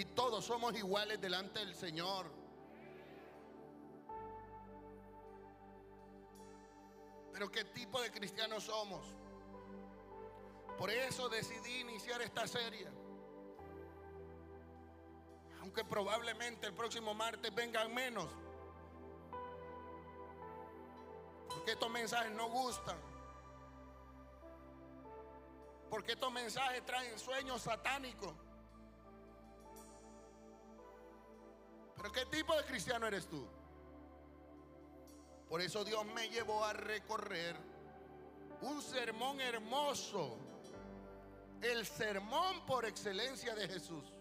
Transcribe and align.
Aquí 0.00 0.08
todos 0.14 0.46
somos 0.46 0.74
iguales 0.78 1.20
delante 1.20 1.58
del 1.58 1.74
Señor. 1.74 2.24
Pero 7.34 7.50
¿qué 7.50 7.64
tipo 7.66 8.00
de 8.00 8.10
cristianos 8.10 8.64
somos? 8.64 9.04
Por 10.78 10.88
eso 10.88 11.28
decidí 11.28 11.80
iniciar 11.80 12.22
esta 12.22 12.46
serie. 12.46 12.88
Aunque 15.60 15.84
probablemente 15.84 16.66
el 16.66 16.72
próximo 16.72 17.12
martes 17.12 17.54
vengan 17.54 17.92
menos. 17.92 18.30
Porque 21.50 21.72
estos 21.72 21.90
mensajes 21.90 22.32
no 22.32 22.48
gustan. 22.48 22.96
Porque 25.90 26.12
estos 26.12 26.32
mensajes 26.32 26.86
traen 26.86 27.18
sueños 27.18 27.60
satánicos. 27.60 28.34
Pero 32.00 32.12
¿qué 32.12 32.24
tipo 32.26 32.56
de 32.56 32.64
cristiano 32.64 33.06
eres 33.06 33.28
tú? 33.28 33.46
Por 35.50 35.60
eso 35.60 35.84
Dios 35.84 36.02
me 36.14 36.30
llevó 36.30 36.64
a 36.64 36.72
recorrer 36.72 37.54
un 38.62 38.80
sermón 38.80 39.38
hermoso. 39.38 40.38
El 41.60 41.84
sermón 41.84 42.64
por 42.64 42.86
excelencia 42.86 43.54
de 43.54 43.68
Jesús. 43.68 44.14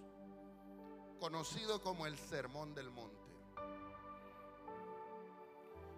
Conocido 1.21 1.81
como 1.81 2.05
el 2.05 2.17
sermón 2.17 2.75
del 2.75 2.89
monte. 2.89 3.17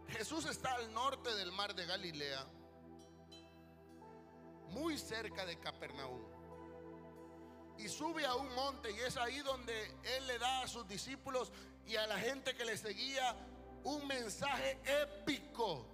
Jesús 0.09 0.45
está 0.45 0.75
al 0.75 0.93
norte 0.93 1.33
del 1.33 1.51
mar 1.51 1.73
de 1.73 1.87
Galilea. 1.87 2.45
Muy 4.67 4.99
cerca 4.99 5.47
de 5.47 5.57
Capernaum. 5.57 6.21
Y 7.77 7.89
sube 7.89 8.23
a 8.27 8.35
un 8.35 8.53
monte 8.53 8.91
y 8.91 8.99
es 8.99 9.17
ahí 9.17 9.39
donde 9.39 9.97
Él 10.03 10.27
le 10.27 10.37
da 10.37 10.61
a 10.61 10.67
sus 10.67 10.87
discípulos 10.87 11.51
y 11.87 11.95
a 11.95 12.07
la 12.07 12.17
gente 12.17 12.55
que 12.55 12.65
le 12.65 12.77
seguía 12.77 13.35
un 13.83 14.07
mensaje 14.07 14.79
épico 14.83 15.85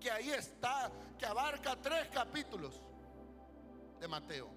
que 0.00 0.10
ahí 0.10 0.30
está, 0.30 0.90
que 1.18 1.26
abarca 1.26 1.76
tres 1.80 2.08
capítulos 2.08 2.82
de 4.00 4.08
Mateo, 4.08 4.50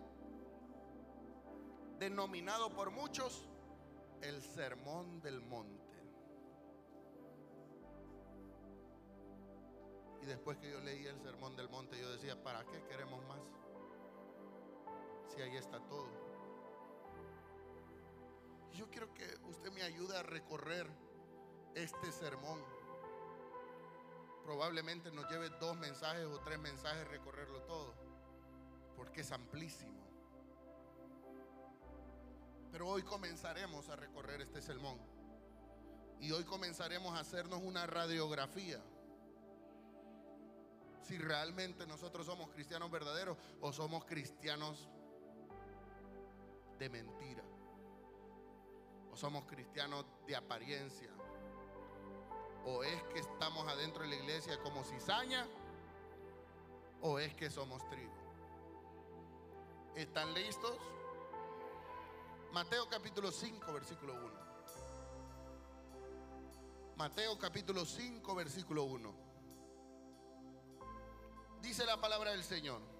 denominado 2.00 2.74
por 2.74 2.92
muchos 2.92 3.48
el 4.22 4.42
Sermón 4.42 5.22
del 5.22 5.42
Monte. 5.42 5.86
Y 10.22 10.26
después 10.26 10.58
que 10.58 10.70
yo 10.70 10.82
leí 10.82 11.06
el 11.06 11.22
Sermón 11.22 11.56
del 11.56 11.70
Monte, 11.70 11.98
yo 11.98 12.12
decía, 12.12 12.42
¿para 12.44 12.66
qué 12.66 12.84
queremos 12.90 13.24
más? 13.26 13.40
Si 15.34 15.42
ahí 15.42 15.56
está 15.56 15.80
todo. 15.88 16.27
Yo 18.78 18.88
quiero 18.92 19.12
que 19.16 19.26
usted 19.46 19.72
me 19.72 19.82
ayude 19.82 20.16
a 20.16 20.22
recorrer 20.22 20.88
este 21.74 22.12
sermón. 22.12 22.64
Probablemente 24.44 25.12
nos 25.12 25.28
lleve 25.32 25.50
dos 25.60 25.76
mensajes 25.76 26.26
o 26.26 26.40
tres 26.42 26.60
mensajes 26.60 27.08
recorrerlo 27.08 27.64
todo, 27.64 27.96
porque 28.96 29.22
es 29.22 29.32
amplísimo. 29.32 29.98
Pero 32.72 32.88
hoy 32.88 33.02
comenzaremos 33.02 33.90
a 33.90 33.96
recorrer 33.96 34.42
este 34.42 34.62
sermón. 34.62 35.00
Y 36.20 36.32
hoy 36.32 36.44
comenzaremos 36.44 37.18
a 37.18 37.22
hacernos 37.22 37.64
una 37.64 37.88
radiografía. 37.88 38.80
Si 41.02 41.18
realmente 41.18 41.88
nosotros 41.88 42.28
somos 42.28 42.52
cristianos 42.52 42.92
verdaderos 42.92 43.40
o 43.60 43.74
somos 43.74 44.06
cristianos 44.06 44.88
de 46.78 46.90
mentira. 46.90 47.47
Somos 49.18 49.46
cristianos 49.46 50.06
de 50.28 50.36
apariencia. 50.36 51.10
O 52.68 52.84
es 52.84 53.02
que 53.12 53.20
estamos 53.20 53.68
adentro 53.68 54.04
de 54.04 54.10
la 54.10 54.16
iglesia 54.16 54.62
como 54.62 54.84
cizaña. 54.84 55.48
O 57.02 57.18
es 57.18 57.34
que 57.34 57.50
somos 57.50 57.82
trigo. 57.90 58.14
¿Están 59.96 60.36
listos? 60.36 60.78
Mateo 62.54 62.88
capítulo 62.88 63.32
5, 63.32 63.74
versículo 63.74 64.14
1. 64.14 64.48
Mateo 66.96 67.40
capítulo 67.40 67.86
5, 67.86 68.36
versículo 68.36 68.84
1. 68.84 69.16
Dice 71.60 71.86
la 71.88 72.00
palabra 72.00 72.32
del 72.32 72.44
Señor. 72.44 72.97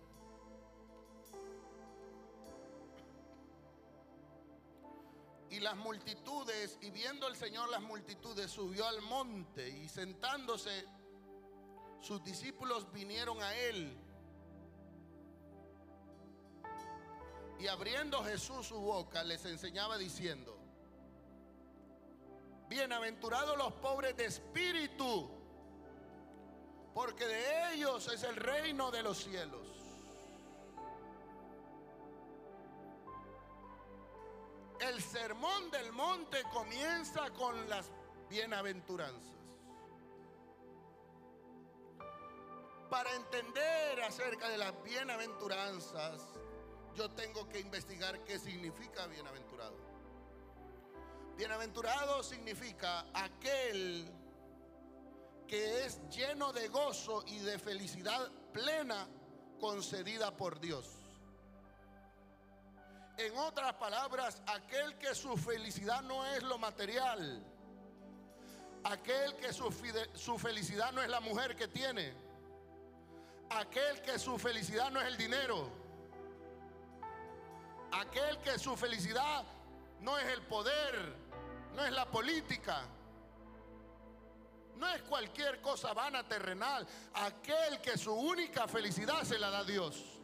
Y 5.50 5.60
las 5.60 5.78
multitudes, 5.78 6.78
y 6.82 6.92
viendo 6.92 7.28
el 7.28 7.36
Señor 7.36 7.70
las 7.70 7.82
multitudes, 7.82 8.52
subió 8.52 8.86
al 8.86 9.02
monte 9.02 9.70
y 9.70 9.88
sentándose, 9.88 10.86
sus 12.02 12.24
discípulos 12.24 12.92
vinieron 12.92 13.42
a 13.42 13.56
él. 13.56 13.98
Y 17.60 17.68
abriendo 17.68 18.24
Jesús 18.24 18.68
su 18.68 18.80
boca, 18.80 19.24
les 19.24 19.46
enseñaba 19.46 19.98
diciendo, 19.98 20.58
bienaventurados 22.70 23.58
los 23.58 23.74
pobres 23.74 24.16
de 24.16 24.26
espíritu, 24.26 25.30
porque 26.94 27.26
de 27.26 27.74
ellos 27.74 28.08
es 28.14 28.24
el 28.24 28.36
reino 28.36 28.92
de 28.92 29.02
los 29.02 29.18
cielos. 29.24 29.67
El 34.80 35.02
sermón 35.02 35.72
del 35.72 35.92
monte 35.92 36.44
comienza 36.54 37.30
con 37.32 37.68
las 37.70 37.92
bienaventuranzas. 38.30 39.36
Para 42.90 43.14
entender 43.16 44.02
acerca 44.04 44.50
de 44.50 44.58
las 44.58 44.74
bienaventuranzas, 44.84 46.22
yo 46.96 47.10
tengo 47.12 47.48
que 47.50 47.60
investigar 47.60 48.24
qué 48.24 48.40
significa 48.40 49.08
bienaventurado. 49.08 49.76
Bienaventurado 51.36 52.24
significa 52.24 53.06
aquel 53.14 54.12
que 55.48 55.86
es 55.86 56.00
lleno 56.10 56.52
de 56.54 56.68
gozo 56.68 57.24
y 57.28 57.40
de 57.40 57.60
felicidad 57.60 58.32
plena 58.52 59.08
concedida 59.60 60.36
por 60.36 60.60
Dios. 60.60 60.97
En 63.18 63.36
otras 63.36 63.74
palabras, 63.74 64.42
aquel 64.46 64.96
que 65.00 65.16
su 65.16 65.36
felicidad 65.38 66.04
no 66.04 66.24
es 66.28 66.44
lo 66.44 66.60
material. 66.60 67.44
Aquel 68.84 69.36
que 69.38 69.52
su, 69.52 70.38
felicidad 70.38 70.92
no 70.92 71.02
es 71.02 71.10
la 71.10 71.20
mujer 71.20 71.56
que 71.56 71.68
tiene. 71.68 72.14
Aquel 73.50 74.02
que 74.04 74.20
su 74.20 74.38
felicidad 74.38 74.92
no 74.92 75.02
es 75.02 75.08
el 75.08 75.18
dinero. 75.18 75.68
Aquel 77.92 78.38
que 78.40 78.60
su 78.60 78.78
felicidad 78.78 79.44
no 80.02 80.20
es 80.20 80.26
el 80.28 80.44
poder, 80.44 81.16
no 81.74 81.86
es 81.86 81.92
la 81.92 82.06
política. 82.06 82.84
No 84.76 84.88
es 84.90 85.02
cualquier 85.02 85.60
cosa 85.60 85.92
vana 85.94 86.28
terrenal. 86.28 86.88
Aquel 87.16 87.82
que 87.82 87.98
su 87.98 88.14
única 88.14 88.68
felicidad 88.68 89.24
se 89.24 89.40
la 89.40 89.50
da 89.50 89.64
Dios. 89.64 90.17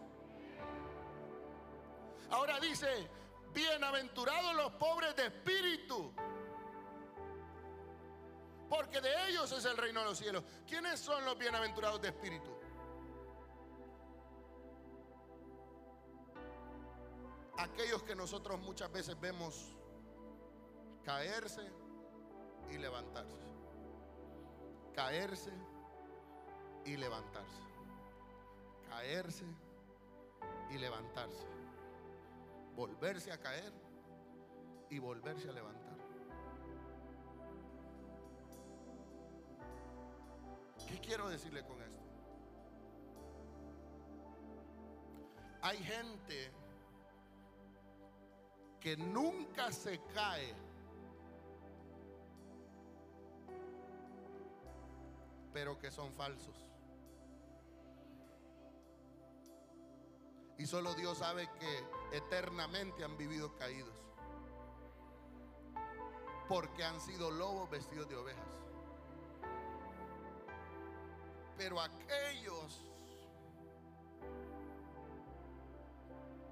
Ahora 2.34 2.60
dice, 2.60 2.88
bienaventurados 3.54 4.56
los 4.56 4.72
pobres 4.74 5.16
de 5.16 5.28
espíritu, 5.28 6.12
porque 8.68 9.00
de 9.02 9.30
ellos 9.30 9.52
es 9.52 9.64
el 9.66 9.78
reino 9.78 10.00
de 10.00 10.06
los 10.08 10.18
cielos. 10.18 10.44
¿Quiénes 10.66 11.00
son 11.00 11.24
los 11.26 11.38
bienaventurados 11.38 12.02
de 12.02 12.08
espíritu? 12.08 12.50
Aquellos 17.60 18.02
que 18.02 18.16
nosotros 18.16 18.60
muchas 18.62 18.92
veces 18.92 19.20
vemos 19.20 19.76
caerse 21.06 21.72
y 22.72 22.80
levantarse. 22.80 23.44
Caerse 24.96 25.54
y 26.84 26.98
levantarse. 26.98 27.62
Caerse 28.90 29.46
y 30.72 30.80
levantarse 30.80 31.53
volverse 32.76 33.32
a 33.32 33.38
caer 33.40 33.72
y 34.90 35.00
volverse 35.00 35.50
a 35.50 35.54
levantar. 35.54 35.98
¿Qué 40.88 41.00
quiero 41.00 41.30
decirle 41.30 41.64
con 41.66 41.82
esto? 41.82 42.04
Hay 45.62 45.78
gente 45.78 46.52
que 48.80 48.98
nunca 48.98 49.72
se 49.72 50.02
cae, 50.14 50.54
pero 55.54 55.80
que 55.80 55.90
son 55.90 56.12
falsos. 56.12 56.73
Y 60.58 60.66
solo 60.66 60.94
Dios 60.94 61.18
sabe 61.18 61.50
que 61.60 62.18
eternamente 62.18 63.04
han 63.04 63.18
vivido 63.18 63.56
caídos. 63.56 64.04
porque 66.48 66.84
han 66.84 67.00
sido 67.02 67.32
lobos 67.32 67.70
vestidos 67.70 68.08
de 68.10 68.16
ovejas. 68.16 68.46
Pero 71.58 71.80
aquellos 71.82 72.86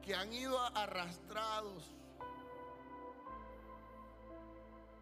que 0.01 0.15
han 0.15 0.31
ido 0.33 0.59
arrastrados, 0.59 1.91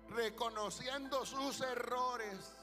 reconociendo 0.09 1.25
sus 1.25 1.61
errores. 1.61 2.58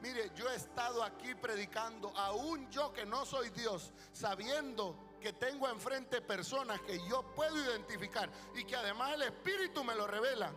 Mire, 0.00 0.30
yo 0.34 0.48
he 0.48 0.54
estado 0.54 1.02
aquí 1.02 1.34
predicando, 1.34 2.10
aún 2.16 2.70
yo 2.70 2.92
que 2.92 3.04
no 3.04 3.26
soy 3.26 3.50
Dios, 3.50 3.92
sabiendo 4.12 4.96
que 5.20 5.34
tengo 5.34 5.68
enfrente 5.68 6.22
personas 6.22 6.80
que 6.80 6.98
yo 7.06 7.22
puedo 7.34 7.56
identificar 7.56 8.30
y 8.54 8.64
que 8.64 8.76
además 8.76 9.12
el 9.12 9.22
Espíritu 9.22 9.84
me 9.84 9.94
lo 9.94 10.06
revela, 10.06 10.52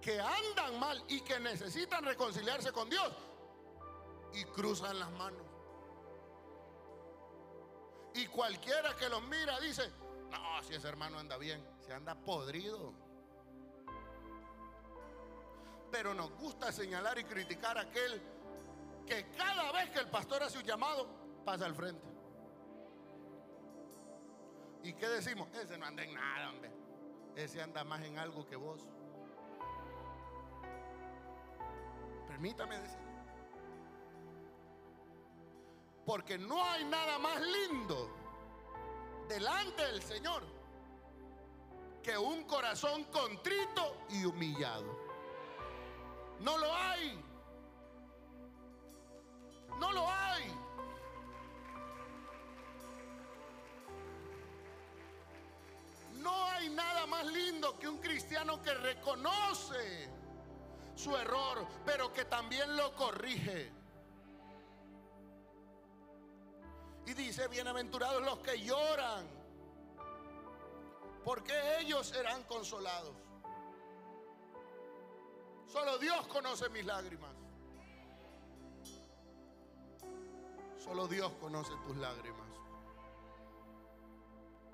que 0.00 0.20
andan 0.20 0.78
mal 0.78 1.02
y 1.08 1.20
que 1.22 1.40
necesitan 1.40 2.04
reconciliarse 2.04 2.70
con 2.70 2.88
Dios 2.88 3.12
y 4.34 4.44
cruzan 4.44 4.98
las 4.98 5.10
manos. 5.12 5.42
Y 8.14 8.26
cualquiera 8.26 8.94
que 8.94 9.08
los 9.08 9.22
mira 9.22 9.58
dice, 9.58 9.90
no, 10.30 10.62
si 10.62 10.74
ese 10.74 10.88
hermano 10.88 11.18
anda 11.18 11.36
bien, 11.38 11.66
se 11.80 11.92
anda 11.92 12.14
podrido. 12.14 12.92
Pero 15.92 16.14
nos 16.14 16.32
gusta 16.38 16.72
señalar 16.72 17.18
y 17.18 17.24
criticar 17.24 17.76
a 17.76 17.82
aquel 17.82 18.20
que 19.06 19.26
cada 19.36 19.70
vez 19.72 19.90
que 19.90 19.98
el 19.98 20.08
pastor 20.08 20.42
hace 20.42 20.58
un 20.58 20.64
llamado, 20.64 21.06
pasa 21.44 21.66
al 21.66 21.74
frente. 21.74 22.08
¿Y 24.82 24.94
qué 24.94 25.06
decimos? 25.06 25.48
Ese 25.54 25.76
no 25.76 25.84
anda 25.84 26.02
en 26.02 26.14
nada, 26.14 26.50
hombre. 26.50 26.72
Ese 27.36 27.60
anda 27.60 27.84
más 27.84 28.02
en 28.02 28.18
algo 28.18 28.46
que 28.46 28.56
vos. 28.56 28.86
Permítame 32.26 32.78
decir. 32.78 32.98
Porque 36.06 36.38
no 36.38 36.64
hay 36.64 36.84
nada 36.84 37.18
más 37.18 37.38
lindo 37.40 38.10
delante 39.28 39.82
del 39.82 40.02
Señor 40.02 40.42
que 42.02 42.16
un 42.16 42.44
corazón 42.44 43.04
contrito 43.04 43.98
y 44.08 44.24
humillado. 44.24 45.01
No 46.42 46.58
lo 46.58 46.74
hay. 46.74 47.24
No 49.78 49.92
lo 49.92 50.10
hay. 50.10 50.42
No 56.14 56.44
hay 56.46 56.68
nada 56.70 57.06
más 57.06 57.26
lindo 57.26 57.78
que 57.78 57.88
un 57.88 57.98
cristiano 57.98 58.60
que 58.60 58.74
reconoce 58.74 60.08
su 60.96 61.16
error, 61.16 61.66
pero 61.84 62.12
que 62.12 62.24
también 62.24 62.76
lo 62.76 62.94
corrige. 62.96 63.72
Y 67.06 67.14
dice, 67.14 67.46
bienaventurados 67.48 68.22
los 68.22 68.38
que 68.40 68.60
lloran, 68.60 69.26
porque 71.24 71.78
ellos 71.78 72.08
serán 72.08 72.42
consolados. 72.44 73.14
Solo 75.72 75.96
Dios 75.96 76.26
conoce 76.26 76.68
mis 76.68 76.84
lágrimas. 76.84 77.34
Solo 80.76 81.08
Dios 81.08 81.32
conoce 81.40 81.72
tus 81.86 81.96
lágrimas. 81.96 82.48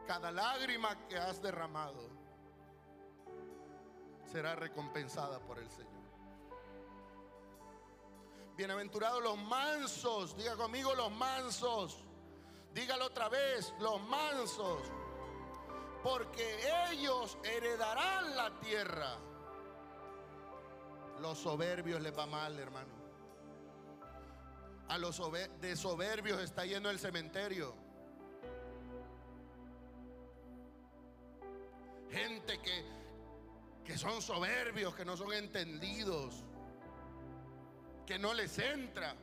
Cada 0.08 0.32
lágrima 0.32 1.06
que 1.06 1.16
has 1.16 1.40
derramado 1.40 2.08
será 4.24 4.56
recompensada 4.56 5.38
por 5.38 5.60
el 5.60 5.70
Señor. 5.70 5.88
Bienaventurados 8.56 9.22
los 9.22 9.38
mansos, 9.38 10.36
diga 10.36 10.56
conmigo 10.56 10.94
los 10.96 11.12
mansos. 11.12 12.04
Dígalo 12.74 13.06
otra 13.06 13.28
vez, 13.28 13.72
los 13.78 14.00
mansos. 14.08 14.82
Porque 16.02 16.58
ellos 16.90 17.38
heredarán 17.44 18.34
la 18.34 18.58
tierra. 18.58 19.16
Los 21.20 21.38
soberbios 21.38 22.00
les 22.00 22.16
va 22.16 22.26
mal, 22.26 22.58
hermano. 22.58 22.92
A 24.88 24.96
los 24.98 25.20
de 25.60 25.76
soberbios 25.76 26.40
está 26.40 26.64
yendo 26.64 26.90
el 26.90 26.98
cementerio. 26.98 27.74
Gente 32.10 32.58
que, 32.60 32.84
que 33.84 33.98
son 33.98 34.22
soberbios, 34.22 34.94
que 34.94 35.04
no 35.04 35.16
son 35.16 35.32
entendidos, 35.32 36.44
que 38.06 38.18
no 38.18 38.32
les 38.32 38.58
entra. 38.58 39.14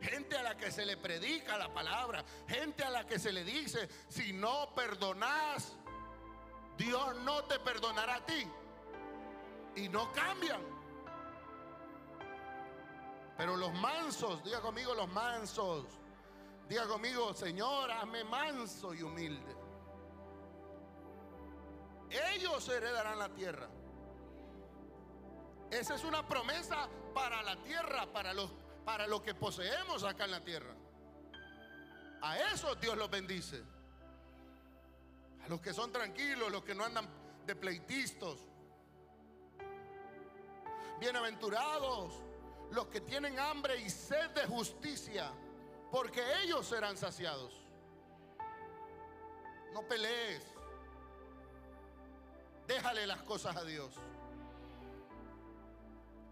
Gente 0.00 0.36
a 0.38 0.42
la 0.42 0.56
que 0.56 0.72
se 0.72 0.86
le 0.86 0.96
predica 0.96 1.58
la 1.58 1.72
palabra. 1.72 2.24
Gente 2.48 2.82
a 2.82 2.90
la 2.90 3.06
que 3.06 3.18
se 3.18 3.30
le 3.30 3.44
dice, 3.44 3.88
si 4.08 4.32
no 4.32 4.74
perdonas, 4.74 5.76
Dios 6.78 7.16
no 7.16 7.44
te 7.44 7.58
perdonará 7.58 8.14
a 8.14 8.24
ti. 8.24 8.50
Y 9.76 9.88
no 9.90 10.10
cambian. 10.12 10.62
Pero 13.36 13.56
los 13.56 13.74
mansos, 13.74 14.42
diga 14.42 14.60
conmigo 14.60 14.94
los 14.94 15.08
mansos. 15.08 15.84
Diga 16.68 16.86
conmigo, 16.86 17.34
Señor, 17.34 17.90
hazme 17.90 18.24
manso 18.24 18.94
y 18.94 19.02
humilde. 19.02 19.56
Ellos 22.34 22.66
heredarán 22.68 23.18
la 23.18 23.28
tierra. 23.28 23.68
Esa 25.70 25.94
es 25.94 26.04
una 26.04 26.26
promesa 26.26 26.88
para 27.14 27.42
la 27.42 27.62
tierra, 27.62 28.06
para 28.12 28.32
los 28.32 28.50
para 28.88 29.06
lo 29.06 29.22
que 29.22 29.34
poseemos 29.34 30.02
acá 30.02 30.24
en 30.24 30.30
la 30.30 30.42
tierra. 30.42 30.74
A 32.22 32.38
eso 32.54 32.74
Dios 32.76 32.96
los 32.96 33.10
bendice. 33.10 33.62
Los 35.48 35.60
que 35.60 35.72
son 35.72 35.90
tranquilos, 35.90 36.50
los 36.52 36.62
que 36.62 36.74
no 36.74 36.84
andan 36.84 37.08
de 37.46 37.56
pleitistas. 37.56 38.36
Bienaventurados 41.00 42.28
los 42.70 42.86
que 42.88 43.00
tienen 43.00 43.38
hambre 43.38 43.80
y 43.80 43.88
sed 43.88 44.30
de 44.30 44.46
justicia, 44.46 45.30
porque 45.90 46.22
ellos 46.42 46.66
serán 46.66 46.96
saciados. 46.96 47.54
No 49.72 49.86
pelees. 49.86 50.44
Déjale 52.66 53.06
las 53.06 53.22
cosas 53.22 53.56
a 53.56 53.64
Dios. 53.64 53.94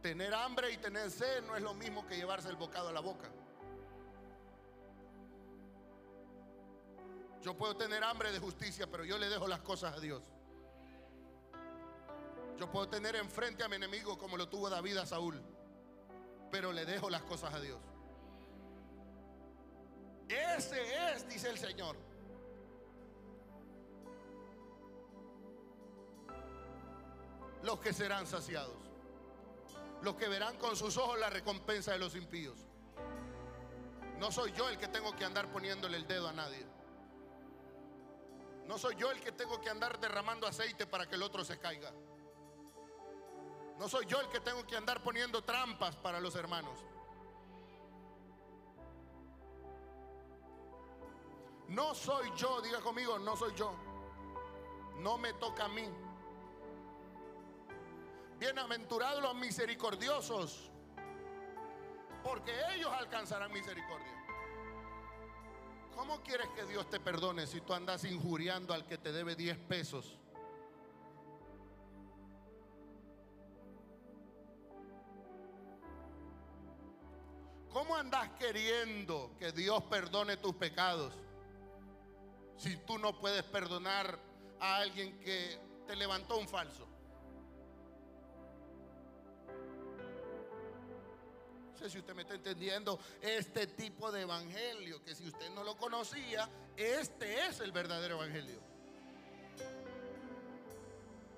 Tener 0.02 0.34
hambre 0.34 0.70
y 0.72 0.76
tener 0.76 1.10
sed 1.10 1.42
no 1.44 1.56
es 1.56 1.62
lo 1.62 1.74
mismo 1.74 2.06
que 2.06 2.16
llevarse 2.16 2.48
el 2.48 2.56
bocado 2.56 2.90
a 2.90 2.92
la 2.92 3.00
boca. 3.00 3.30
Yo 7.46 7.56
puedo 7.56 7.76
tener 7.76 8.02
hambre 8.02 8.32
de 8.32 8.40
justicia, 8.40 8.88
pero 8.90 9.04
yo 9.04 9.16
le 9.18 9.28
dejo 9.28 9.46
las 9.46 9.60
cosas 9.60 9.96
a 9.96 10.00
Dios. 10.00 10.24
Yo 12.58 12.68
puedo 12.68 12.88
tener 12.88 13.14
enfrente 13.14 13.62
a 13.62 13.68
mi 13.68 13.76
enemigo 13.76 14.18
como 14.18 14.36
lo 14.36 14.48
tuvo 14.48 14.68
David 14.68 14.96
a 14.96 15.06
Saúl, 15.06 15.40
pero 16.50 16.72
le 16.72 16.84
dejo 16.84 17.08
las 17.08 17.22
cosas 17.22 17.54
a 17.54 17.60
Dios. 17.60 17.78
Ese 20.28 21.12
es, 21.12 21.28
dice 21.28 21.48
el 21.48 21.56
Señor. 21.56 21.96
Los 27.62 27.78
que 27.78 27.92
serán 27.92 28.26
saciados 28.26 28.74
los 30.02 30.16
que 30.16 30.28
verán 30.28 30.56
con 30.58 30.76
sus 30.76 30.96
ojos 30.98 31.18
la 31.18 31.30
recompensa 31.30 31.92
de 31.92 31.98
los 31.98 32.16
impíos. 32.16 32.58
No 34.18 34.32
soy 34.32 34.52
yo 34.52 34.68
el 34.68 34.78
que 34.78 34.88
tengo 34.88 35.14
que 35.14 35.24
andar 35.24 35.50
poniéndole 35.52 35.96
el 35.96 36.06
dedo 36.08 36.28
a 36.28 36.32
nadie. 36.32 36.75
No 38.66 38.78
soy 38.78 38.96
yo 38.96 39.10
el 39.10 39.20
que 39.20 39.32
tengo 39.32 39.60
que 39.60 39.70
andar 39.70 39.98
derramando 40.00 40.46
aceite 40.46 40.86
para 40.86 41.08
que 41.08 41.14
el 41.14 41.22
otro 41.22 41.44
se 41.44 41.58
caiga. 41.58 41.92
No 43.78 43.88
soy 43.88 44.06
yo 44.06 44.20
el 44.20 44.28
que 44.28 44.40
tengo 44.40 44.66
que 44.66 44.76
andar 44.76 45.02
poniendo 45.02 45.42
trampas 45.44 45.96
para 45.96 46.20
los 46.20 46.34
hermanos. 46.34 46.84
No 51.68 51.94
soy 51.94 52.32
yo, 52.36 52.60
diga 52.60 52.80
conmigo, 52.80 53.18
no 53.18 53.36
soy 53.36 53.54
yo. 53.54 53.74
No 54.98 55.18
me 55.18 55.32
toca 55.34 55.66
a 55.66 55.68
mí. 55.68 55.88
Bienaventurados 58.38 59.22
los 59.22 59.34
misericordiosos, 59.34 60.70
porque 62.22 62.52
ellos 62.74 62.92
alcanzarán 62.92 63.52
misericordia. 63.52 64.15
¿Cómo 65.96 66.20
quieres 66.20 66.48
que 66.54 66.64
Dios 66.66 66.88
te 66.90 67.00
perdone 67.00 67.46
si 67.46 67.62
tú 67.62 67.72
andas 67.72 68.04
injuriando 68.04 68.74
al 68.74 68.86
que 68.86 68.98
te 68.98 69.12
debe 69.12 69.34
10 69.34 69.56
pesos? 69.60 70.18
¿Cómo 77.72 77.96
andas 77.96 78.28
queriendo 78.38 79.34
que 79.38 79.52
Dios 79.52 79.82
perdone 79.84 80.36
tus 80.36 80.54
pecados 80.54 81.12
Si 82.58 82.76
tú 82.78 82.98
no 82.98 83.18
puedes 83.18 83.42
perdonar 83.44 84.18
a 84.60 84.76
alguien 84.76 85.18
que 85.20 85.58
te 85.86 85.96
levantó 85.96 86.36
un 86.36 86.48
falso. 86.48 86.86
Sé 91.76 91.90
si 91.90 91.98
usted 91.98 92.14
me 92.14 92.22
está 92.22 92.34
entendiendo 92.34 92.98
este 93.20 93.66
tipo 93.66 94.10
de 94.10 94.22
evangelio, 94.22 95.02
que 95.02 95.14
si 95.14 95.26
usted 95.26 95.50
no 95.50 95.62
lo 95.62 95.76
conocía, 95.76 96.48
este 96.76 97.46
es 97.46 97.60
el 97.60 97.72
verdadero 97.72 98.16
evangelio. 98.16 98.60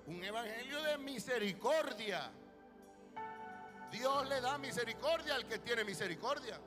Un 0.07 0.25
evangelio 0.25 0.83
de 0.83 0.99
misericordia. 0.99 2.31
Dios 3.91 4.29
le 4.29 4.41
da 4.41 4.59
misericordia 4.59 5.35
al 5.35 5.47
que 5.47 5.59
tiene 5.59 5.85
misericordia. 5.85 6.59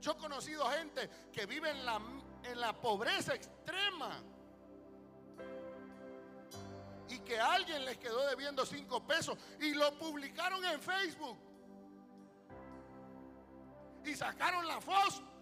Yo 0.00 0.12
he 0.12 0.16
conocido 0.16 0.64
gente 0.70 1.10
que 1.32 1.44
vive 1.46 1.70
en 1.70 1.84
la, 1.84 2.00
en 2.44 2.60
la 2.60 2.72
pobreza 2.72 3.34
extrema 3.34 4.22
y 7.30 7.32
que 7.32 7.38
alguien 7.38 7.84
les 7.84 7.96
quedó 7.98 8.26
debiendo 8.26 8.66
cinco 8.66 9.06
pesos 9.06 9.38
y 9.60 9.74
lo 9.74 9.96
publicaron 9.98 10.64
en 10.64 10.80
Facebook. 10.80 11.38
Y 14.04 14.14
sacaron 14.14 14.66
la, 14.66 14.80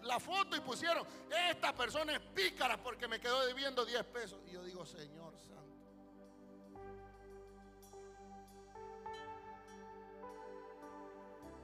la 0.03 0.19
foto 0.19 0.55
y 0.55 0.59
pusieron, 0.59 1.07
esta 1.49 1.73
persona 1.73 2.13
es 2.13 2.19
pícara 2.19 2.77
porque 2.77 3.07
me 3.07 3.19
quedó 3.19 3.45
debiendo 3.45 3.85
10 3.85 4.03
pesos. 4.05 4.39
Y 4.47 4.51
yo 4.51 4.63
digo, 4.63 4.85
Señor 4.85 5.33
Santo. 5.39 5.59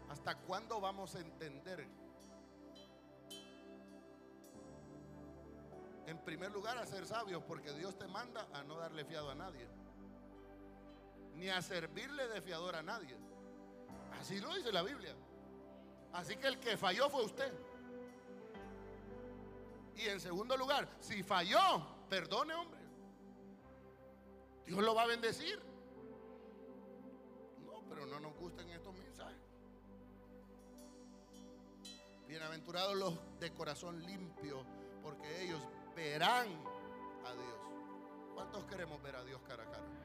¿Hasta 0.10 0.36
cuándo 0.36 0.80
vamos 0.80 1.14
a 1.16 1.20
entender? 1.20 1.88
En 6.08 6.24
primer 6.24 6.52
lugar, 6.52 6.78
a 6.78 6.86
ser 6.86 7.06
sabios, 7.06 7.44
porque 7.44 7.74
Dios 7.74 7.98
te 7.98 8.08
manda 8.08 8.48
a 8.54 8.64
no 8.64 8.78
darle 8.78 9.04
fiado 9.06 9.32
a 9.32 9.36
nadie, 9.36 9.68
ni 11.36 11.50
a 11.50 11.62
servirle 11.62 12.28
de 12.28 12.42
fiador 12.42 12.76
a 12.76 12.84
nadie. 12.84 13.18
Así 14.20 14.40
lo 14.40 14.54
dice 14.56 14.72
la 14.72 14.82
Biblia. 14.82 15.16
Así 16.14 16.38
que 16.38 16.48
el 16.48 16.60
que 16.60 16.78
falló 16.78 17.10
fue 17.10 17.26
usted. 17.26 17.52
Y 19.96 20.08
en 20.08 20.20
segundo 20.20 20.58
lugar, 20.58 20.88
si 21.00 21.24
falló, 21.24 21.86
perdone, 22.10 22.54
hombre. 22.54 22.82
Dios 24.66 24.80
lo 24.80 24.96
va 24.96 25.04
a 25.04 25.08
bendecir. 25.08 25.60
No, 27.66 27.84
pero 27.88 28.06
no 28.06 28.20
nos 28.20 28.36
gustan 28.36 28.70
estos 28.70 28.94
mensajes. 28.96 29.38
Bienaventurados 32.28 32.96
los 32.96 33.40
de 33.40 33.54
corazón 33.54 34.04
limpio, 34.04 34.66
porque 35.04 35.44
ellos 35.44 35.62
verán 35.96 36.48
a 37.26 37.34
Dios. 37.34 37.60
¿Cuántos 38.34 38.66
queremos 38.66 39.02
ver 39.02 39.16
a 39.16 39.24
Dios 39.24 39.40
cara 39.48 39.64
a 39.64 39.72
cara? 39.72 40.05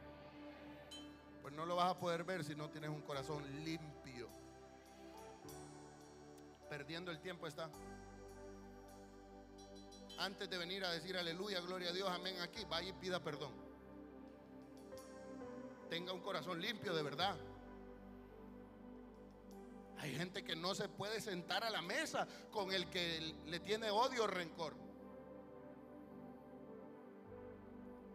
Pues 1.51 1.59
no 1.59 1.67
lo 1.67 1.75
vas 1.75 1.91
a 1.91 1.99
poder 1.99 2.23
ver 2.23 2.45
si 2.45 2.55
no 2.55 2.71
tienes 2.71 2.91
un 2.91 3.01
corazón 3.01 3.43
limpio. 3.65 4.29
Perdiendo 6.69 7.11
el 7.11 7.19
tiempo 7.19 7.49
está 7.49 7.69
antes 10.19 10.49
de 10.49 10.59
venir 10.59 10.85
a 10.85 10.93
decir 10.93 11.17
aleluya, 11.17 11.61
gloria 11.61 11.89
a 11.89 11.93
Dios, 11.93 12.09
amén 12.09 12.39
aquí, 12.41 12.65
vaya 12.69 12.91
y 12.91 12.93
pida 12.93 13.19
perdón. 13.19 13.51
Tenga 15.89 16.13
un 16.13 16.21
corazón 16.21 16.61
limpio 16.61 16.95
de 16.95 17.03
verdad. 17.03 17.37
Hay 19.99 20.15
gente 20.15 20.45
que 20.45 20.55
no 20.55 20.77
se 20.77 20.89
puede 20.89 21.21
sentar 21.21 21.65
a 21.65 21.71
la 21.71 21.83
mesa 21.83 22.29
con 22.53 22.71
el 22.71 22.89
que 22.91 23.35
le 23.47 23.59
tiene 23.59 23.91
odio 23.91 24.23
o 24.23 24.27
rencor. 24.29 24.77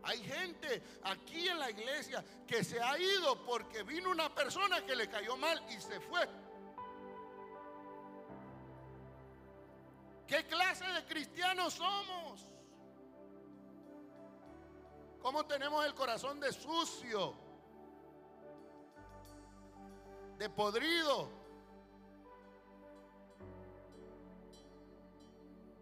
Hay 0.06 0.20
gente 0.20 0.84
aquí 1.04 1.48
en 1.48 1.58
la 1.58 1.72
iglesia 1.72 2.24
que 2.46 2.64
se 2.64 2.80
ha 2.80 2.98
ido 3.00 3.44
porque 3.44 3.82
vino 3.82 4.12
una 4.12 4.34
persona 4.34 4.86
que 4.86 4.96
le 4.96 5.10
cayó 5.10 5.36
mal 5.36 5.64
y 5.70 5.82
se 5.82 6.00
fue. 6.00 6.30
¿Qué 10.28 10.46
clase 10.46 10.86
de 10.86 11.06
cristianos 11.06 11.74
somos? 11.74 12.46
¿Cómo 15.24 15.44
tenemos 15.48 15.84
el 15.84 15.96
corazón 15.96 16.40
de 16.40 16.54
sucio? 16.54 17.34
De 20.38 20.50
podrido. 20.52 21.32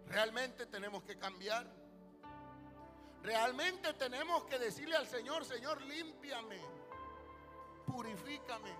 Realmente 0.08 0.66
tenemos 0.68 1.04
que 1.04 1.18
cambiar. 1.18 1.83
Realmente 3.24 3.94
tenemos 3.94 4.44
que 4.44 4.60
decirle 4.60 4.98
al 4.98 5.08
Señor, 5.08 5.46
Señor, 5.46 5.82
límpiame, 5.82 6.60
purifícame. 7.86 8.76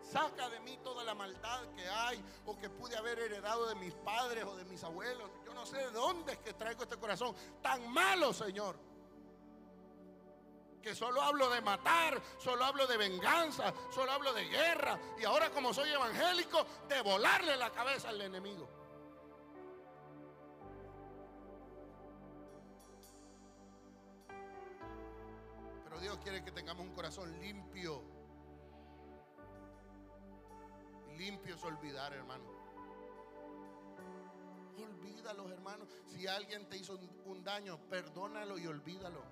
Saca 0.00 0.48
de 0.48 0.58
mí 0.60 0.78
toda 0.82 1.04
la 1.04 1.14
maldad 1.14 1.66
que 1.76 1.86
hay 1.86 2.24
o 2.46 2.58
que 2.58 2.70
pude 2.70 2.96
haber 2.96 3.18
heredado 3.18 3.66
de 3.66 3.74
mis 3.74 3.94
padres 3.94 4.44
o 4.44 4.56
de 4.56 4.64
mis 4.64 4.82
abuelos. 4.84 5.30
Yo 5.44 5.52
no 5.52 5.66
sé 5.66 5.76
de 5.76 5.90
dónde 5.90 6.32
es 6.32 6.38
que 6.38 6.54
traigo 6.54 6.84
este 6.84 6.96
corazón 6.96 7.34
tan 7.60 7.92
malo, 7.92 8.32
Señor. 8.32 8.76
Que 10.82 10.94
solo 10.94 11.20
hablo 11.20 11.50
de 11.50 11.60
matar, 11.60 12.22
solo 12.38 12.64
hablo 12.64 12.86
de 12.86 12.96
venganza, 12.96 13.72
solo 13.94 14.12
hablo 14.12 14.32
de 14.32 14.44
guerra. 14.44 14.98
Y 15.18 15.24
ahora 15.24 15.50
como 15.50 15.74
soy 15.74 15.90
evangélico, 15.90 16.66
de 16.88 17.02
volarle 17.02 17.56
la 17.56 17.70
cabeza 17.70 18.08
al 18.08 18.20
enemigo. 18.20 18.83
Dios 26.04 26.18
quiere 26.18 26.44
que 26.44 26.52
tengamos 26.52 26.84
un 26.84 26.92
corazón 26.92 27.40
limpio 27.40 28.02
limpio 31.16 31.54
es 31.54 31.64
olvidar, 31.64 32.12
hermano. 32.12 32.44
Olvídalo, 34.76 35.48
hermano. 35.48 35.86
Si 36.04 36.26
alguien 36.26 36.68
te 36.68 36.76
hizo 36.76 37.00
un, 37.24 37.42
daño, 37.42 37.78
perdónalo 37.88 38.58
y 38.58 38.66
olvídalo. 38.66 39.22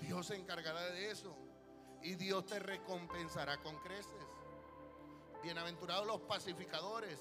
Dios 0.00 0.26
se 0.26 0.34
encargará 0.34 0.80
de 0.86 1.12
eso. 1.12 1.36
Y 2.02 2.16
Dios 2.16 2.44
te 2.46 2.58
recompensará 2.58 3.58
con 3.58 3.78
creces. 3.82 4.26
Bienaventurados 5.44 6.04
los 6.04 6.22
pacificadores. 6.22 7.20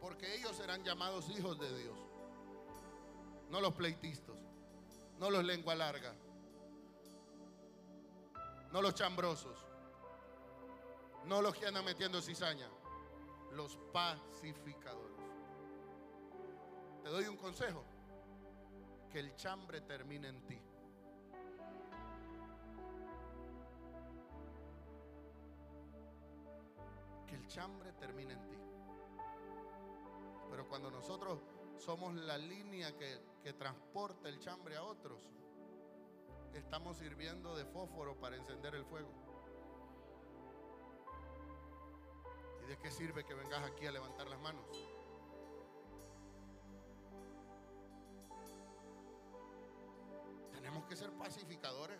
Porque 0.00 0.36
ellos 0.36 0.56
serán 0.56 0.84
llamados 0.84 1.28
hijos 1.30 1.58
de 1.58 1.76
Dios. 1.78 1.98
No 3.50 3.60
los 3.60 3.74
pleitistas. 3.74 4.47
No 5.18 5.30
los 5.30 5.44
lengua 5.44 5.74
larga. 5.74 6.14
No 8.72 8.82
los 8.82 8.94
chambrosos 8.94 9.68
no 11.28 11.42
los 11.42 11.54
que 11.54 11.66
andan 11.66 11.84
metiendo 11.84 12.22
cizaña, 12.22 12.66
los 13.52 13.76
pacificadores. 13.92 15.18
Te 17.02 17.10
doy 17.10 17.26
un 17.26 17.36
consejo, 17.36 17.84
que 19.10 19.20
el 19.20 19.34
chambre 19.36 19.82
termine 19.82 20.28
en 20.28 20.40
ti. 20.46 20.58
Que 27.26 27.34
el 27.34 27.46
chambre 27.46 27.92
termine 27.92 28.32
en 28.32 28.48
ti. 28.48 28.58
Pero 30.50 30.66
cuando 30.66 30.90
nosotros 30.90 31.40
somos 31.76 32.14
la 32.14 32.38
línea 32.38 32.96
que, 32.96 33.18
que 33.42 33.52
transporta 33.52 34.28
el 34.28 34.38
chambre 34.40 34.76
a 34.76 34.82
otros, 34.82 35.20
estamos 36.54 36.96
sirviendo 36.98 37.56
de 37.56 37.64
fósforo 37.66 38.18
para 38.18 38.36
encender 38.36 38.74
el 38.74 38.84
fuego. 38.84 39.28
de 42.68 42.76
qué 42.76 42.90
sirve 42.90 43.24
que 43.24 43.32
vengas 43.32 43.62
aquí 43.62 43.86
a 43.86 43.92
levantar 43.92 44.28
las 44.28 44.38
manos? 44.40 44.66
Tenemos 50.52 50.84
que 50.84 50.94
ser 50.94 51.10
pacificadores. 51.12 51.98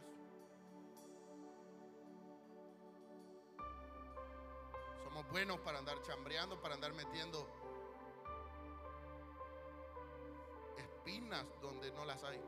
Somos 5.05 5.27
buenos 5.31 5.59
para 5.61 5.79
andar 5.79 6.03
chambreando, 6.03 6.61
para 6.61 6.75
andar 6.75 6.93
metiendo 6.93 7.49
donde 11.61 11.91
no 11.93 12.07
las 12.07 12.25
hay. 12.25 12.41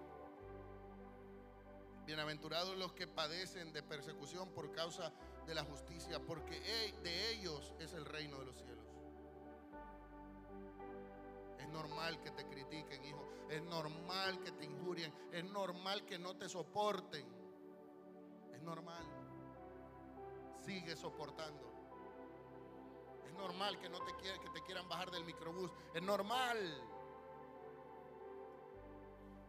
Bienaventurados 2.07 2.79
los 2.79 2.95
que 2.95 3.07
padecen 3.07 3.75
de 3.75 3.83
persecución 3.83 4.49
por 4.55 4.73
causa 4.73 5.13
de 5.47 5.55
la 5.55 5.65
justicia, 5.65 6.19
porque 6.19 6.59
de 7.03 7.31
ellos 7.33 7.75
es 7.79 7.93
el 7.93 8.07
reino 8.07 8.39
de 8.39 8.47
los 8.47 8.57
cielos. 8.57 8.87
Es 11.59 11.69
normal 11.69 12.21
que 12.23 12.31
te 12.31 12.47
critiquen, 12.47 13.05
hijo. 13.05 13.29
Es 13.51 13.63
normal 13.63 14.41
que 14.41 14.51
te 14.53 14.65
injurien. 14.65 15.13
Es 15.31 15.45
normal 15.45 16.07
que 16.07 16.19
no 16.19 16.35
te 16.37 16.49
soporten. 16.49 17.27
Es 18.55 18.63
normal. 18.63 19.05
Sigue 20.65 20.97
soportando. 20.97 21.71
Es 23.27 23.33
normal 23.35 23.79
que 23.79 23.91
no 23.91 24.03
te 24.05 24.15
quieran, 24.17 24.41
que 24.41 24.49
te 24.51 24.63
quieran 24.63 24.89
bajar 24.89 25.11
del 25.11 25.25
microbús. 25.25 25.71
Es 25.95 26.03
normal. 26.03 26.90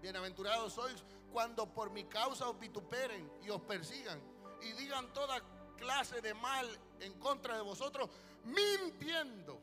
Bienaventurados 0.01 0.73
sois 0.73 1.03
cuando 1.31 1.71
por 1.71 1.91
mi 1.91 2.05
causa 2.05 2.49
os 2.49 2.59
vituperen 2.59 3.31
y 3.43 3.49
os 3.49 3.61
persigan 3.61 4.19
y 4.61 4.73
digan 4.73 5.13
toda 5.13 5.39
clase 5.77 6.21
de 6.21 6.33
mal 6.33 6.67
en 6.99 7.13
contra 7.19 7.55
de 7.55 7.61
vosotros, 7.61 8.09
mintiendo. 8.43 9.61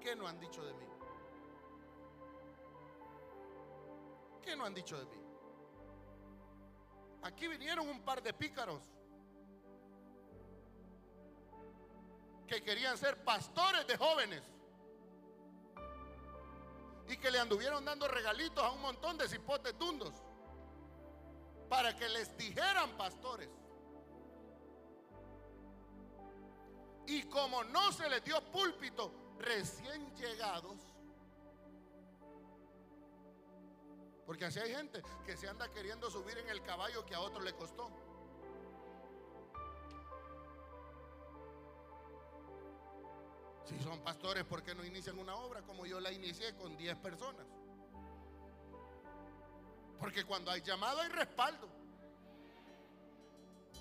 ¿Qué 0.00 0.14
no 0.14 0.26
han 0.26 0.38
dicho 0.38 0.62
de 0.64 0.72
mí? 0.74 0.86
¿Qué 4.42 4.56
no 4.56 4.64
han 4.64 4.74
dicho 4.74 4.98
de 4.98 5.04
mí? 5.06 5.22
Aquí 7.22 7.48
vinieron 7.48 7.88
un 7.88 8.02
par 8.02 8.22
de 8.22 8.32
pícaros 8.32 8.82
que 12.46 12.62
querían 12.62 12.96
ser 12.96 13.22
pastores 13.24 13.86
de 13.86 13.96
jóvenes 13.96 14.42
y 17.08 17.16
que 17.16 17.30
le 17.30 17.38
anduvieron 17.38 17.84
dando 17.84 18.06
regalitos 18.06 18.62
a 18.62 18.70
un 18.70 18.80
montón 18.80 19.16
de 19.16 19.28
cipotes 19.28 19.76
dundos 19.78 20.12
para 21.68 21.96
que 21.96 22.08
les 22.08 22.36
dijeran 22.36 22.96
pastores. 22.96 23.48
Y 27.06 27.22
como 27.24 27.64
no 27.64 27.90
se 27.92 28.08
les 28.10 28.22
dio 28.22 28.40
púlpito 28.52 29.12
recién 29.38 30.14
llegados, 30.16 30.76
porque 34.26 34.44
así 34.44 34.58
hay 34.58 34.74
gente 34.74 35.02
que 35.24 35.38
se 35.38 35.48
anda 35.48 35.70
queriendo 35.70 36.10
subir 36.10 36.36
en 36.36 36.48
el 36.50 36.62
caballo 36.62 37.06
que 37.06 37.14
a 37.14 37.20
otro 37.20 37.40
le 37.40 37.54
costó. 37.54 37.90
Si 43.68 43.78
son 43.82 44.00
pastores, 44.00 44.44
¿por 44.44 44.62
qué 44.62 44.74
no 44.74 44.82
inician 44.82 45.18
una 45.18 45.36
obra 45.36 45.60
como 45.62 45.84
yo 45.84 46.00
la 46.00 46.10
inicié 46.10 46.54
con 46.54 46.74
10 46.76 46.96
personas? 46.96 47.46
Porque 50.00 50.24
cuando 50.24 50.50
hay 50.50 50.62
llamado 50.62 51.00
hay 51.00 51.08
respaldo. 51.10 51.68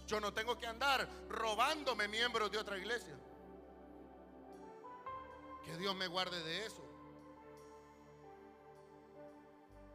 Yo 0.05 0.19
no 0.19 0.33
tengo 0.33 0.57
que 0.57 0.67
andar 0.67 1.07
robándome 1.29 2.07
miembros 2.07 2.51
de 2.51 2.57
otra 2.57 2.77
iglesia. 2.77 3.17
Que 5.63 5.77
Dios 5.77 5.95
me 5.95 6.07
guarde 6.07 6.43
de 6.43 6.65
eso. 6.65 6.83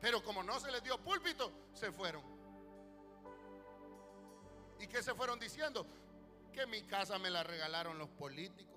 Pero 0.01 0.23
como 0.23 0.43
no 0.43 0.59
se 0.59 0.71
les 0.73 0.83
dio 0.83 0.99
púlpito, 0.99 1.53
se 1.75 1.93
fueron. 1.93 2.23
¿Y 4.81 4.87
qué 4.87 5.03
se 5.03 5.15
fueron 5.15 5.39
diciendo? 5.39 5.87
Que 6.53 6.67
mi 6.67 6.83
casa 6.83 7.19
me 7.19 7.31
la 7.31 7.43
regalaron 7.43 7.99
los 7.99 8.09
políticos. 8.09 8.72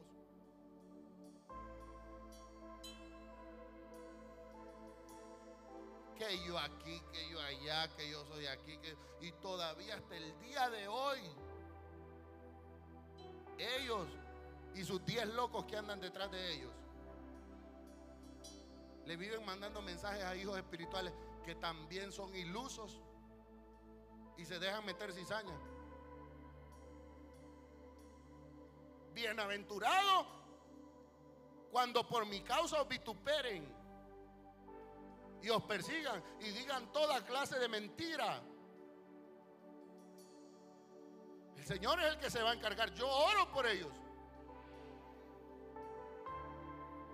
Que 6.16 6.44
yo 6.46 6.58
aquí, 6.58 7.02
que 7.12 7.30
yo 7.30 7.40
allá, 7.40 7.88
que 7.96 8.10
yo 8.10 8.26
soy 8.26 8.48
aquí, 8.48 8.78
que, 8.78 8.96
y 9.22 9.32
todavía 9.34 9.96
hasta 9.96 10.16
el 10.16 10.40
día 10.40 10.70
de 10.70 10.88
hoy, 10.88 11.20
ellos 13.58 14.08
y 14.74 14.84
sus 14.84 15.06
diez 15.06 15.26
locos 15.28 15.66
que 15.66 15.78
andan 15.78 16.00
detrás 16.00 16.32
de 16.32 16.54
ellos, 16.54 16.74
le 19.06 19.16
viven 19.18 19.46
mandando 19.46 19.82
mensajes 19.82 20.24
a 20.24 20.36
hijos 20.36 20.58
espirituales 20.58 21.14
que 21.44 21.56
también 21.56 22.12
son 22.12 22.36
ilusos 22.36 23.00
y 24.38 24.46
se 24.46 24.60
dejan 24.60 24.84
meter 24.86 25.14
cizaña. 25.14 25.56
Bienaventurado 29.14 30.26
cuando 31.72 32.08
por 32.08 32.26
mi 32.26 32.42
causa 32.42 32.82
os 32.82 32.88
vituperen 32.88 33.75
y 35.42 35.50
os 35.50 35.64
persigan 35.64 36.24
y 36.40 36.50
digan 36.50 36.92
toda 36.92 37.24
clase 37.26 37.60
de 37.60 37.68
mentira. 37.68 38.42
El 41.58 41.66
Señor 41.66 42.00
es 42.00 42.14
el 42.14 42.18
que 42.20 42.30
se 42.30 42.42
va 42.42 42.52
a 42.52 42.54
encargar. 42.54 42.94
Yo 42.94 43.08
oro 43.08 43.52
por 43.52 43.66
ellos. 43.66 43.92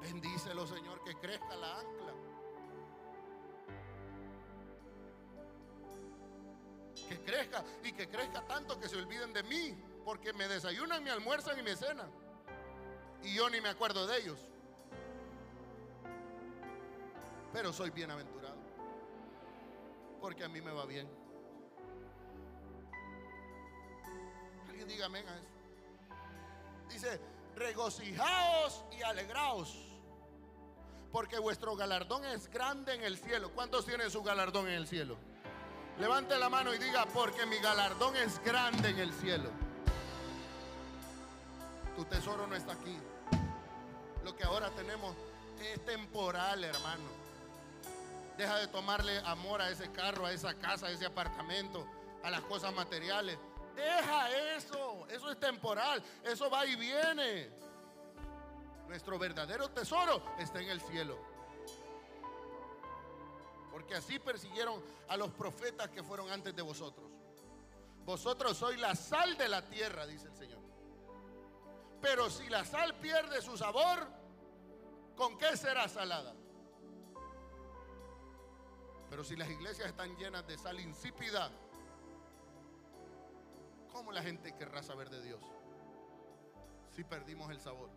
Bendícelo, 0.02 0.66
Señor, 0.68 1.04
que 1.04 1.16
crezca 1.16 1.56
la 1.56 1.80
ancla. 1.80 2.14
Que 7.08 7.24
crezca 7.24 7.64
y 7.84 7.92
que 7.94 8.10
crezca 8.10 8.46
tanto 8.46 8.80
que 8.80 8.90
se 8.90 8.98
olviden 8.98 9.34
de 9.34 9.44
mí. 9.44 9.78
Porque 10.04 10.34
me 10.34 10.48
desayunan, 10.48 11.04
me 11.04 11.12
almuerzan 11.12 11.60
y 11.60 11.64
me 11.64 11.76
cenan. 11.76 12.12
Y 13.24 13.36
yo 13.36 13.50
ni 13.50 13.62
me 13.62 13.70
acuerdo 13.70 14.08
de 14.08 14.18
ellos 14.18 14.51
pero 17.54 17.74
soy 17.74 17.90
bienaventurado. 17.90 18.58
Porque 20.20 20.44
a 20.44 20.50
mí 20.50 20.62
me 20.62 20.72
va 20.72 20.86
bien. 20.86 21.10
Alguien 24.70 24.88
diga 24.88 25.06
amén 25.08 25.28
a 25.28 25.36
eso. 25.36 25.48
Dice, 26.90 27.20
regocijaos 27.56 28.84
y 28.92 29.02
alegraos, 29.02 29.78
porque 31.12 31.40
vuestro 31.40 31.76
galardón 31.76 32.26
es 32.26 32.50
grande 32.50 32.94
en 32.94 33.04
el 33.04 33.18
cielo. 33.18 33.52
¿Cuántos 33.54 33.86
tienen 33.86 34.12
su 34.12 34.22
galardón 34.24 34.68
en 34.68 34.74
el 34.74 34.88
cielo? 34.88 35.18
Levante 36.00 36.38
la 36.38 36.50
mano 36.50 36.74
y 36.74 36.78
diga, 36.78 37.06
porque 37.14 37.46
mi 37.46 37.58
galardón 37.60 38.16
es 38.16 38.44
grande 38.44 38.90
en 38.90 39.00
el 39.00 39.14
cielo. 39.14 39.50
Tu 41.96 42.06
tesoro 42.06 42.48
no 42.48 42.56
está 42.56 42.74
aquí. 42.74 42.98
Lo 44.24 44.36
que 44.36 44.44
ahora 44.44 44.70
tenemos 44.72 45.16
es 45.62 45.84
temporal, 45.86 46.64
hermano. 46.64 47.21
Deja 48.38 48.58
de 48.58 48.68
tomarle 48.68 49.20
amor 49.20 49.62
a 49.62 49.70
ese 49.70 49.92
carro, 49.92 50.26
a 50.26 50.32
esa 50.32 50.54
casa, 50.56 50.88
a 50.88 50.92
ese 50.92 51.06
apartamento, 51.06 51.86
a 52.24 52.30
las 52.30 52.42
cosas 52.42 52.74
materiales. 52.74 53.38
Deja 53.76 54.30
eso. 54.56 55.08
Eso 55.10 55.32
es 55.32 55.40
temporal. 55.40 56.02
Eso 56.24 56.50
va 56.50 56.66
y 56.66 56.76
viene. 56.76 57.50
Nuestro 58.88 59.18
verdadero 59.18 59.70
tesoro 59.70 60.24
está 60.38 60.62
en 60.62 60.70
el 60.70 60.82
cielo. 60.82 61.18
Porque 63.72 63.96
así 63.96 64.20
persiguieron 64.20 64.84
a 65.08 65.18
los 65.18 65.32
profetas 65.32 65.90
que 65.90 66.04
fueron 66.04 66.30
antes 66.30 66.56
de 66.56 66.62
vosotros. 66.62 67.10
Vosotros 68.04 68.58
sois 68.58 68.80
la 68.80 68.96
sal 68.96 69.38
de 69.38 69.48
la 69.48 69.62
tierra, 69.68 70.06
dice 70.06 70.28
el 70.28 70.36
Señor. 70.36 70.60
Pero 72.02 72.30
si 72.30 72.50
la 72.50 72.66
sal 72.66 72.96
pierde 72.96 73.42
su 73.42 73.58
sabor, 73.58 74.08
¿con 75.16 75.38
qué 75.38 75.56
será 75.56 75.88
salada? 75.88 76.34
Pero 79.12 79.26
si 79.26 79.36
las 79.36 79.50
iglesias 79.50 79.90
están 79.90 80.16
llenas 80.16 80.48
de 80.48 80.58
sal 80.58 80.80
insípida, 80.80 81.52
¿cómo 83.92 84.14
la 84.14 84.24
gente 84.24 84.56
querrá 84.56 84.82
saber 84.82 85.10
de 85.10 85.22
Dios? 85.22 85.44
Si 86.96 87.04
perdimos 87.04 87.52
el 87.52 87.60
sabor. 87.60 87.90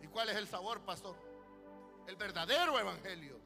¿Y 0.00 0.06
cuál 0.06 0.28
es 0.28 0.36
el 0.36 0.46
sabor, 0.46 0.82
pastor? 0.82 1.16
El 2.06 2.14
verdadero 2.14 2.78
evangelio. 2.78 3.40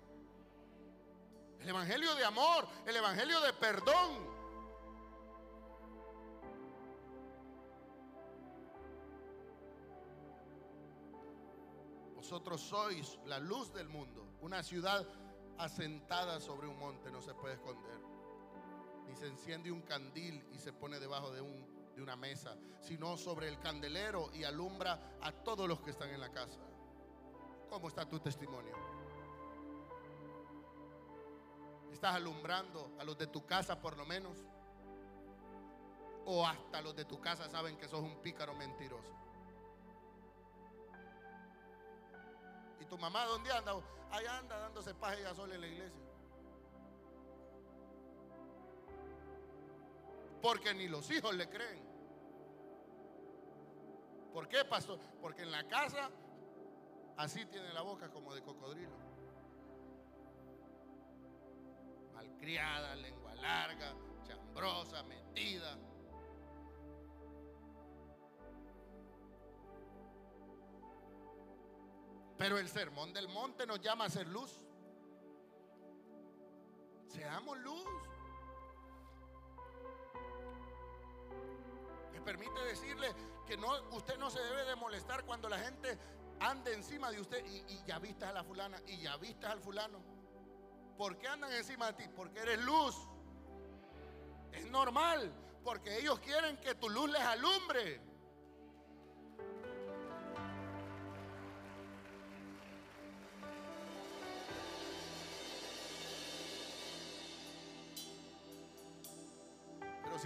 El 1.59 1.71
evangelio 1.71 2.15
de 2.15 2.27
amor, 2.27 2.69
el 2.85 2.97
evangelio 2.97 3.41
de 3.41 3.55
perdón. 3.55 4.37
Vosotros 12.15 12.61
sois 12.61 13.19
la 13.25 13.39
luz 13.39 13.73
del 13.73 13.89
mundo, 13.89 14.29
una 14.43 14.63
ciudad 14.63 15.07
asentada 15.59 16.41
sobre 16.41 16.69
un 16.69 16.79
monte 16.79 17.11
no 17.11 17.21
se 17.21 17.35
puede 17.35 17.55
esconder. 17.55 18.01
Ni 19.07 19.15
se 19.15 19.27
enciende 19.27 19.71
un 19.71 19.83
candil 19.83 20.45
y 20.53 20.59
se 20.59 20.73
pone 20.73 20.99
debajo 20.99 21.31
de, 21.31 21.41
un, 21.41 21.95
de 21.95 22.03
una 22.03 22.17
mesa, 22.17 22.57
sino 22.81 23.17
sobre 23.17 23.49
el 23.49 23.59
candelero 23.59 24.31
y 24.35 24.45
alumbra 24.45 25.19
a 25.21 25.33
todos 25.33 25.69
los 25.69 25.81
que 25.81 25.91
están 25.91 26.11
en 26.11 26.21
la 26.21 26.31
casa. 26.31 26.61
¿Cómo 27.69 27.89
está 27.89 28.09
tu 28.09 28.19
testimonio? 28.21 28.75
¿Estás 31.93 32.15
alumbrando 32.15 32.93
a 32.99 33.05
los 33.05 33.17
de 33.17 33.27
tu 33.27 33.47
casa 33.47 33.81
por 33.81 33.97
lo 33.97 34.05
menos? 34.05 34.37
¿O 36.27 36.47
hasta 36.47 36.81
los 36.83 36.95
de 36.95 37.05
tu 37.05 37.21
casa 37.21 37.49
saben 37.49 37.77
que 37.77 37.89
sos 37.89 38.01
un 38.01 38.21
pícaro 38.21 38.55
mentiroso? 38.55 39.26
¿Y 42.87 42.89
tu 42.89 42.99
mamá 42.99 43.25
dónde 43.25 43.51
anda? 43.51 43.73
Ahí 44.13 44.25
anda 44.27 44.57
dándose 44.61 44.95
paja 44.95 45.19
y 45.19 45.23
gasol 45.25 45.53
en 45.53 45.61
la 45.61 45.67
iglesia. 45.67 46.01
Porque 50.41 50.73
ni 50.73 50.87
los 50.87 51.11
hijos 51.11 51.35
le 51.35 51.49
creen. 51.49 51.85
¿Por 54.33 54.47
qué, 54.49 54.65
pastor? 54.65 55.01
Porque 55.21 55.43
en 55.43 55.51
la 55.51 55.67
casa 55.67 56.11
así 57.17 57.45
tiene 57.47 57.73
la 57.73 57.83
boca 57.83 58.09
como 58.09 58.33
de 58.33 58.43
cocodrilo. 58.43 58.97
Malcriada, 62.15 62.95
lengua 62.95 63.35
larga, 63.35 63.97
chambrosa, 64.23 65.03
metida. 65.03 65.77
Pero 72.39 72.59
el 72.59 72.69
sermón 72.69 73.13
del 73.13 73.29
monte 73.29 73.67
nos 73.67 73.81
llama 73.81 74.05
a 74.05 74.11
ser 74.11 74.27
luz. 74.29 74.51
Seamos 77.09 77.59
luz. 77.59 77.87
Me 82.13 82.21
permite 82.21 82.61
decirle 82.65 83.15
que 83.47 83.57
no, 83.57 83.69
usted 83.93 84.19
no 84.19 84.31
se 84.31 84.41
debe 84.41 84.65
de 84.65 84.77
molestar 84.77 85.25
cuando 85.25 85.49
la 85.49 85.59
gente 85.59 85.99
ande 86.41 86.75
encima 86.75 87.11
de 87.11 87.21
usted 87.21 87.45
y, 87.47 87.73
y 87.73 87.85
ya 87.87 87.99
viste 87.99 88.27
a 88.27 88.33
la 88.33 88.45
fulana 88.45 88.81
y 88.87 89.01
ya 89.01 89.17
viste 89.17 89.47
al 89.47 89.61
fulano. 89.61 89.99
¿Por 90.99 91.19
qué 91.19 91.29
andan 91.29 91.53
encima 91.53 91.93
de 91.93 92.05
ti? 92.05 92.11
Porque 92.15 92.41
eres 92.41 92.61
luz. 92.61 92.97
Es 94.53 94.67
normal, 94.71 95.33
porque 95.65 95.99
ellos 95.99 96.19
quieren 96.21 96.57
que 96.59 96.75
tu 96.75 96.89
luz 96.89 97.11
les 97.11 97.23
alumbre. 97.23 98.01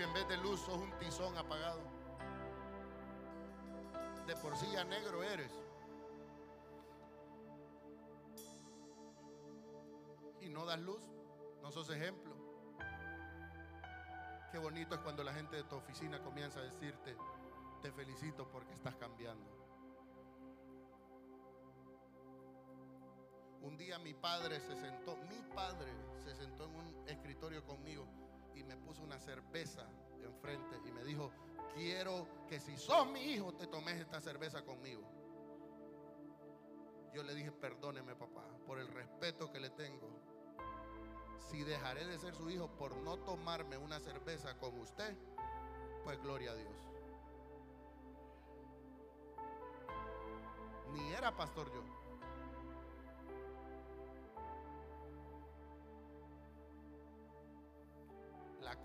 Si 0.01 0.05
en 0.05 0.15
vez 0.15 0.27
de 0.29 0.39
luz 0.39 0.59
sos 0.61 0.79
un 0.79 0.91
tizón 0.99 1.37
apagado, 1.37 1.83
de 4.27 4.35
por 4.37 4.57
sí 4.57 4.67
ya 4.73 4.83
negro 4.83 5.23
eres. 5.23 5.53
Y 10.41 10.49
no 10.49 10.65
das 10.65 10.81
luz, 10.81 11.03
no 11.61 11.71
sos 11.71 11.91
ejemplo. 11.91 12.35
Qué 14.51 14.57
bonito 14.57 14.95
es 14.95 15.03
cuando 15.03 15.23
la 15.23 15.35
gente 15.35 15.57
de 15.57 15.65
tu 15.65 15.77
oficina 15.77 16.19
comienza 16.23 16.61
a 16.61 16.63
decirte, 16.63 17.15
te 17.83 17.93
felicito 17.93 18.51
porque 18.51 18.73
estás 18.73 18.95
cambiando. 18.95 19.51
Un 23.61 23.77
día 23.77 23.99
mi 23.99 24.15
padre 24.15 24.61
se 24.61 24.77
sentó, 24.77 25.19
mi 25.29 25.43
padre 25.55 25.93
se 26.25 26.35
sentó 26.35 26.65
en 26.65 26.75
un 26.75 27.05
escritorio 27.07 27.63
conmigo 27.67 28.20
y 28.55 28.65
me 28.65 28.77
puso 28.77 29.03
una 29.03 29.19
cerveza 29.19 29.87
enfrente 30.23 30.77
y 30.87 30.93
me 30.93 31.05
dijo, 31.05 31.31
quiero 31.75 32.27
que 32.49 32.61
si 32.61 32.77
sos 32.77 33.07
mi 33.09 33.21
hijo 33.21 33.55
te 33.55 33.67
tomes 33.67 34.01
esta 34.01 34.21
cerveza 34.21 34.63
conmigo. 34.65 35.03
Yo 37.13 37.23
le 37.23 37.35
dije, 37.35 37.51
perdóneme 37.51 38.15
papá, 38.15 38.45
por 38.67 38.79
el 38.79 38.89
respeto 38.89 39.51
que 39.51 39.61
le 39.61 39.71
tengo. 39.71 40.09
Si 41.51 41.65
dejaré 41.65 42.07
de 42.07 42.19
ser 42.19 42.35
su 42.35 42.49
hijo 42.51 42.69
por 42.69 42.97
no 42.97 43.19
tomarme 43.19 43.77
una 43.77 43.99
cerveza 43.99 44.57
con 44.59 44.79
usted, 44.79 45.17
pues 46.05 46.21
gloria 46.23 46.53
a 46.53 46.55
Dios. 46.55 46.91
Ni 50.93 51.13
era 51.13 51.37
pastor 51.37 51.73
yo. 51.73 52.00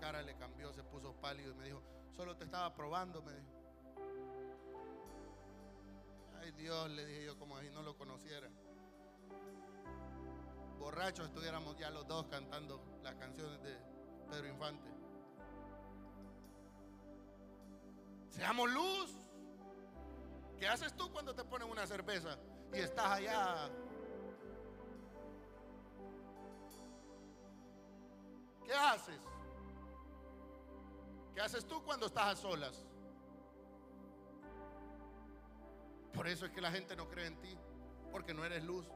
Cara 0.00 0.22
le 0.22 0.36
cambió, 0.36 0.72
se 0.72 0.82
puso 0.84 1.14
pálido 1.14 1.52
y 1.52 1.54
me 1.54 1.64
dijo, 1.64 1.82
solo 2.14 2.36
te 2.36 2.44
estaba 2.44 2.74
probando, 2.74 3.22
me 3.22 3.32
dijo. 3.32 3.56
Ay 6.40 6.52
Dios, 6.52 6.90
le 6.90 7.06
dije 7.06 7.24
yo 7.24 7.38
como 7.38 7.60
si 7.60 7.70
no 7.70 7.82
lo 7.82 7.96
conociera. 7.96 8.48
Borrachos 10.78 11.26
estuviéramos 11.26 11.76
ya 11.76 11.90
los 11.90 12.06
dos 12.06 12.26
cantando 12.26 12.80
las 13.02 13.14
canciones 13.16 13.60
de 13.62 13.76
Pedro 14.30 14.46
Infante. 14.48 14.88
Seamos 18.30 18.70
luz. 18.70 19.10
¿Qué 20.58 20.68
haces 20.68 20.94
tú 20.94 21.10
cuando 21.10 21.34
te 21.34 21.44
ponen 21.44 21.68
una 21.68 21.86
cerveza 21.86 22.38
y 22.72 22.78
estás 22.78 23.06
allá? 23.06 23.70
¿Qué 28.64 28.72
haces? 28.72 29.20
¿Qué 31.36 31.42
haces 31.42 31.66
tú 31.66 31.82
cuando 31.82 32.06
estás 32.06 32.32
a 32.32 32.34
solas? 32.34 32.82
Por 36.14 36.26
eso 36.28 36.46
es 36.46 36.52
que 36.52 36.62
la 36.62 36.72
gente 36.72 36.96
no 36.96 37.10
cree 37.10 37.26
en 37.26 37.38
ti, 37.42 37.54
porque 38.10 38.32
no 38.32 38.42
eres 38.42 38.64
luz. 38.64 38.86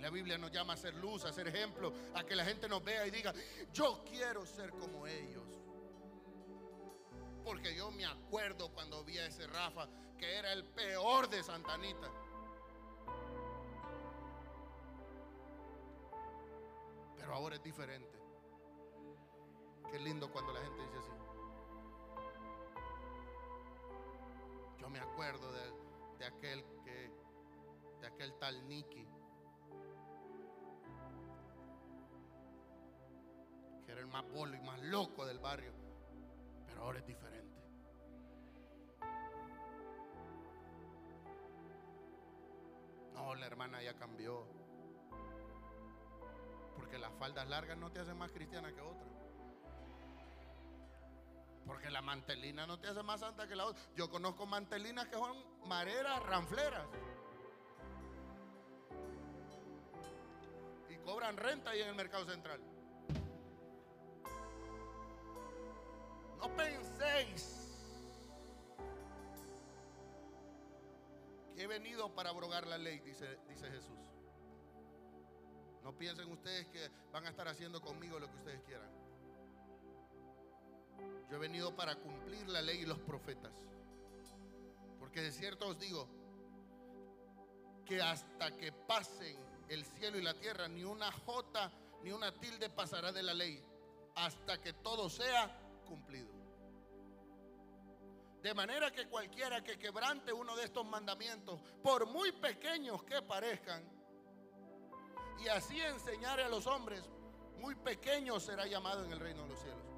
La 0.00 0.10
Biblia 0.10 0.38
nos 0.38 0.50
llama 0.50 0.72
a 0.72 0.76
ser 0.76 0.92
luz, 0.94 1.24
a 1.24 1.32
ser 1.32 1.46
ejemplo, 1.46 1.92
a 2.16 2.24
que 2.24 2.34
la 2.34 2.44
gente 2.44 2.68
nos 2.68 2.82
vea 2.82 3.06
y 3.06 3.12
diga, 3.12 3.32
yo 3.72 4.02
quiero 4.04 4.44
ser 4.44 4.70
como 4.70 5.06
ellos. 5.06 5.46
Porque 7.44 7.76
yo 7.76 7.92
me 7.92 8.06
acuerdo 8.06 8.72
cuando 8.72 9.04
vi 9.04 9.18
a 9.18 9.26
ese 9.26 9.46
Rafa, 9.46 9.86
que 10.18 10.34
era 10.34 10.52
el 10.52 10.64
peor 10.64 11.28
de 11.28 11.44
Santanita. 11.44 12.10
Pero 17.16 17.32
ahora 17.32 17.54
es 17.54 17.62
diferente. 17.62 18.15
Qué 19.90 19.98
lindo 20.00 20.30
cuando 20.30 20.52
la 20.52 20.60
gente 20.60 20.82
dice 20.82 20.98
así. 20.98 21.10
Yo 24.80 24.90
me 24.90 24.98
acuerdo 24.98 25.52
de, 25.52 26.26
aquel 26.26 26.64
que, 26.84 27.10
de 28.00 28.06
aquel 28.06 28.34
tal 28.38 28.68
Nicky. 28.68 29.08
Que 33.84 33.92
era 33.92 34.00
el 34.00 34.08
más 34.08 34.28
bolo 34.30 34.56
y 34.56 34.60
más 34.60 34.80
loco 34.82 35.24
del 35.24 35.38
barrio. 35.38 35.72
Pero 36.66 36.82
ahora 36.82 36.98
es 36.98 37.06
diferente. 37.06 37.60
No, 43.14 43.34
la 43.34 43.46
hermana 43.46 43.82
ya 43.82 43.94
cambió. 43.94 44.46
Porque 46.74 46.98
las 46.98 47.12
faldas 47.14 47.48
largas 47.48 47.78
no 47.78 47.90
te 47.90 48.00
hacen 48.00 48.18
más 48.18 48.32
cristiana 48.32 48.72
que 48.74 48.80
otra. 48.80 49.15
Porque 51.66 51.90
la 51.90 52.00
mantelina 52.00 52.66
no 52.66 52.78
te 52.78 52.88
hace 52.88 53.02
más 53.02 53.20
santa 53.20 53.48
que 53.48 53.56
la 53.56 53.66
otra. 53.66 53.82
Yo 53.96 54.08
conozco 54.08 54.46
mantelinas 54.46 55.08
que 55.08 55.16
son 55.16 55.36
mareras, 55.66 56.22
ranfleras. 56.22 56.86
Y 60.88 60.96
cobran 60.98 61.36
renta 61.36 61.70
ahí 61.70 61.82
en 61.82 61.88
el 61.88 61.94
mercado 61.96 62.24
central. 62.24 62.60
No 66.38 66.54
penséis 66.54 67.66
que 71.54 71.62
he 71.62 71.66
venido 71.66 72.14
para 72.14 72.30
abrogar 72.30 72.66
la 72.66 72.78
ley, 72.78 73.00
dice, 73.00 73.38
dice 73.48 73.68
Jesús. 73.70 73.98
No 75.82 75.96
piensen 75.96 76.30
ustedes 76.30 76.66
que 76.66 76.90
van 77.12 77.24
a 77.26 77.30
estar 77.30 77.48
haciendo 77.48 77.80
conmigo 77.80 78.18
lo 78.18 78.28
que 78.28 78.36
ustedes 78.36 78.62
quieran. 78.62 78.95
Yo 81.30 81.36
he 81.36 81.40
venido 81.40 81.74
para 81.74 81.96
cumplir 81.96 82.48
la 82.48 82.62
ley 82.62 82.78
y 82.78 82.86
los 82.86 82.98
profetas. 82.98 83.52
Porque 84.98 85.20
de 85.20 85.32
cierto 85.32 85.68
os 85.68 85.78
digo 85.78 86.08
que 87.84 88.02
hasta 88.02 88.56
que 88.56 88.72
pasen 88.72 89.36
el 89.68 89.84
cielo 89.84 90.18
y 90.18 90.22
la 90.22 90.34
tierra, 90.34 90.68
ni 90.68 90.84
una 90.84 91.10
jota 91.12 91.72
ni 92.02 92.12
una 92.12 92.32
tilde 92.32 92.70
pasará 92.70 93.10
de 93.12 93.22
la 93.22 93.34
ley, 93.34 93.62
hasta 94.14 94.60
que 94.60 94.72
todo 94.74 95.08
sea 95.10 95.58
cumplido. 95.86 96.28
De 98.42 98.54
manera 98.54 98.92
que 98.92 99.08
cualquiera 99.08 99.64
que 99.64 99.78
quebrante 99.78 100.32
uno 100.32 100.54
de 100.54 100.64
estos 100.64 100.86
mandamientos, 100.86 101.60
por 101.82 102.06
muy 102.06 102.30
pequeños 102.32 103.02
que 103.02 103.20
parezcan, 103.22 103.82
y 105.44 105.48
así 105.48 105.80
enseñare 105.80 106.44
a 106.44 106.48
los 106.48 106.66
hombres, 106.66 107.02
muy 107.58 107.74
pequeño 107.74 108.38
será 108.38 108.66
llamado 108.66 109.04
en 109.04 109.12
el 109.12 109.18
reino 109.18 109.42
de 109.42 109.48
los 109.48 109.58
cielos. 109.58 109.95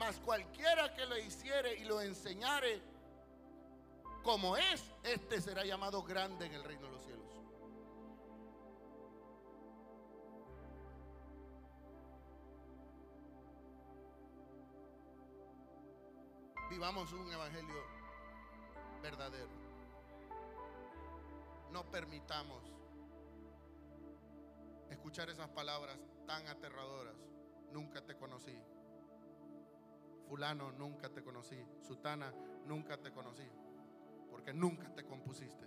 Mas 0.00 0.18
cualquiera 0.20 0.94
que 0.94 1.04
lo 1.04 1.18
hiciere 1.18 1.76
y 1.76 1.84
lo 1.84 2.00
enseñare 2.00 2.80
como 4.22 4.56
es, 4.56 4.82
este 5.04 5.42
será 5.42 5.62
llamado 5.62 6.02
grande 6.02 6.46
en 6.46 6.54
el 6.54 6.64
reino 6.64 6.86
de 6.86 6.92
los 6.92 7.02
cielos. 7.02 7.28
Vivamos 16.70 17.12
un 17.12 17.30
evangelio 17.30 17.84
verdadero. 19.02 19.50
No 21.72 21.84
permitamos 21.90 22.64
escuchar 24.88 25.28
esas 25.28 25.50
palabras 25.50 25.98
tan 26.26 26.46
aterradoras. 26.46 27.16
Nunca 27.70 28.00
te 28.00 28.16
conocí. 28.16 28.58
Fulano, 30.30 30.70
nunca 30.70 31.08
te 31.08 31.24
conocí. 31.24 31.58
Sutana, 31.82 32.32
nunca 32.64 32.96
te 32.96 33.10
conocí. 33.10 33.42
Porque 34.30 34.54
nunca 34.54 34.94
te 34.94 35.04
compusiste. 35.04 35.66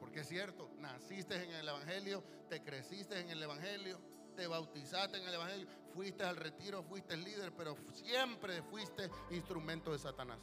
Porque 0.00 0.20
es 0.20 0.28
cierto, 0.28 0.70
naciste 0.78 1.44
en 1.44 1.50
el 1.50 1.68
Evangelio, 1.68 2.24
te 2.48 2.62
creciste 2.62 3.20
en 3.20 3.28
el 3.28 3.42
Evangelio, 3.42 4.00
te 4.34 4.46
bautizaste 4.46 5.18
en 5.18 5.28
el 5.28 5.34
Evangelio, 5.34 5.68
fuiste 5.92 6.24
al 6.24 6.36
retiro, 6.36 6.82
fuiste 6.82 7.18
líder, 7.18 7.54
pero 7.54 7.76
siempre 7.92 8.62
fuiste 8.62 9.10
instrumento 9.30 9.92
de 9.92 9.98
Satanás. 9.98 10.40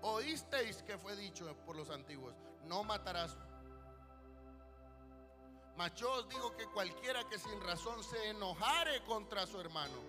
Oísteis 0.00 0.82
que 0.82 0.96
fue 0.96 1.14
dicho 1.14 1.54
por 1.66 1.76
los 1.76 1.90
antiguos, 1.90 2.34
no 2.64 2.84
matarás. 2.84 3.36
Mas 5.76 5.94
yo 5.94 6.10
os 6.10 6.28
digo 6.28 6.56
que 6.56 6.66
cualquiera 6.66 7.28
que 7.28 7.38
sin 7.38 7.60
razón 7.60 8.02
se 8.02 8.30
enojare 8.30 9.02
contra 9.04 9.46
su 9.46 9.60
hermano, 9.60 10.00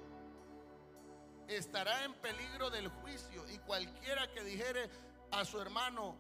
estará 1.48 2.06
en 2.06 2.14
peligro 2.16 2.70
del 2.70 2.88
juicio. 2.88 3.50
Y 3.50 3.58
cualquiera 3.60 4.32
que 4.32 4.44
dijere 4.44 4.90
a 5.32 5.44
su 5.44 5.60
hermano, 5.60 6.18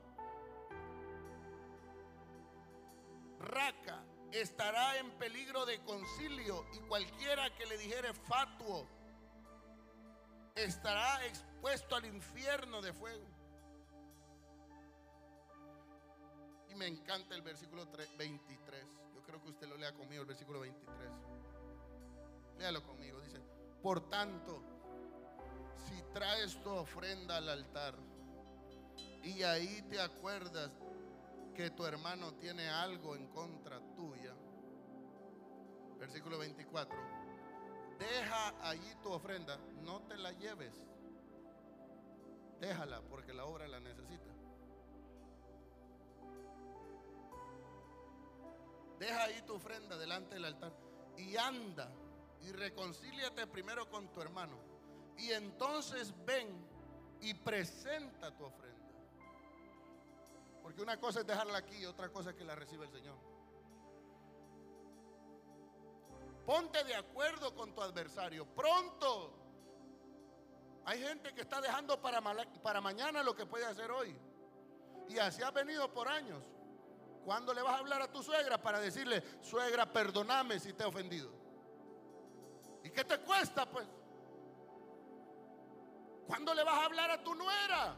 raca, 3.39 4.03
estará 4.31 4.97
en 4.97 5.12
peligro 5.12 5.65
de 5.65 5.81
concilio. 5.83 6.65
Y 6.73 6.79
cualquiera 6.81 7.49
que 7.55 7.65
le 7.67 7.77
dijere 7.77 8.13
fatuo, 8.13 8.86
estará 10.55 11.25
expuesto 11.25 11.95
al 11.95 12.05
infierno 12.05 12.81
de 12.81 12.91
fuego. 12.91 13.25
Y 16.69 16.75
me 16.75 16.88
encanta 16.88 17.33
el 17.33 17.41
versículo 17.41 17.86
23. 18.17 19.07
Creo 19.28 19.44
que 19.44 19.50
usted 19.50 19.68
lo 19.68 19.78
lea 19.78 19.94
conmigo, 19.94 20.22
el 20.22 20.28
versículo 20.28 20.62
23. 20.62 21.12
Léalo 22.58 22.82
conmigo. 22.82 23.22
Dice, 23.22 23.42
por 23.84 24.10
tanto, 24.10 24.63
si 25.86 26.02
traes 26.13 26.62
tu 26.63 26.70
ofrenda 26.70 27.38
al 27.38 27.50
altar 27.50 27.94
y 29.24 29.44
ahí 29.44 29.82
te 29.90 30.00
acuerdas 30.00 30.72
que 31.54 31.70
tu 31.72 31.86
hermano 31.86 32.36
tiene 32.36 32.70
algo 32.70 33.16
en 33.16 33.28
contra 33.28 33.82
tuya. 33.96 34.34
Versículo 36.00 36.38
24. 36.38 36.98
Deja 38.00 38.70
allí 38.70 38.96
tu 39.04 39.12
ofrenda, 39.12 39.58
no 39.84 40.02
te 40.04 40.16
la 40.18 40.32
lleves. 40.32 40.74
Déjala 42.62 43.02
porque 43.02 43.34
la 43.34 43.46
obra 43.46 43.68
la 43.68 43.80
necesita. 43.80 44.27
Deja 48.99 49.23
ahí 49.23 49.41
tu 49.43 49.55
ofrenda 49.55 49.97
delante 49.97 50.36
del 50.36 50.45
altar 50.45 50.73
y 51.17 51.38
anda 51.38 51.91
y 52.41 52.51
reconcíliate 52.51 53.47
primero 53.47 53.89
con 53.89 54.07
tu 54.12 54.21
hermano. 54.21 54.57
Y 55.17 55.31
entonces 55.31 56.13
ven 56.25 56.47
y 57.21 57.33
presenta 57.33 58.36
tu 58.36 58.45
ofrenda. 58.45 58.77
Porque 60.62 60.81
una 60.81 60.99
cosa 60.99 61.21
es 61.21 61.27
dejarla 61.27 61.60
aquí 61.60 61.77
y 61.77 61.86
otra 61.86 62.10
cosa 62.10 62.31
es 62.31 62.36
que 62.36 62.43
la 62.43 62.55
reciba 62.55 62.86
el 62.86 62.91
Señor. 62.91 63.17
Ponte 66.45 66.83
de 66.83 66.95
acuerdo 66.95 67.53
con 67.55 67.73
tu 67.73 67.81
adversario. 67.81 68.45
Pronto. 68.45 69.33
Hay 70.86 71.01
gente 71.01 71.33
que 71.33 71.41
está 71.41 71.60
dejando 71.60 72.01
para, 72.01 72.21
para 72.62 72.79
mañana 72.79 73.21
lo 73.21 73.36
que 73.36 73.45
puede 73.45 73.65
hacer 73.65 73.91
hoy. 73.91 74.15
Y 75.10 75.19
así 75.19 75.41
ha 75.41 75.51
venido 75.51 75.93
por 75.93 76.07
años. 76.07 76.43
¿Cuándo 77.28 77.54
le 77.54 77.62
vas 77.62 77.74
a 77.74 77.80
hablar 77.80 78.02
a 78.02 78.10
tu 78.10 78.24
suegra 78.24 78.58
para 78.58 78.80
decirle, 78.80 79.22
suegra, 79.42 79.86
perdóname 79.92 80.62
si 80.62 80.72
te 80.72 80.84
he 80.84 80.86
ofendido? 80.86 81.30
¿Y 82.86 82.90
qué 82.90 83.04
te 83.04 83.20
cuesta, 83.20 83.70
pues? 83.70 83.86
¿Cuándo 86.26 86.54
le 86.54 86.63
vas 86.63 86.76
a 86.76 86.86
hablar 86.86 87.12
a 87.12 87.22
tu 87.22 87.36
nuera? 87.36 87.98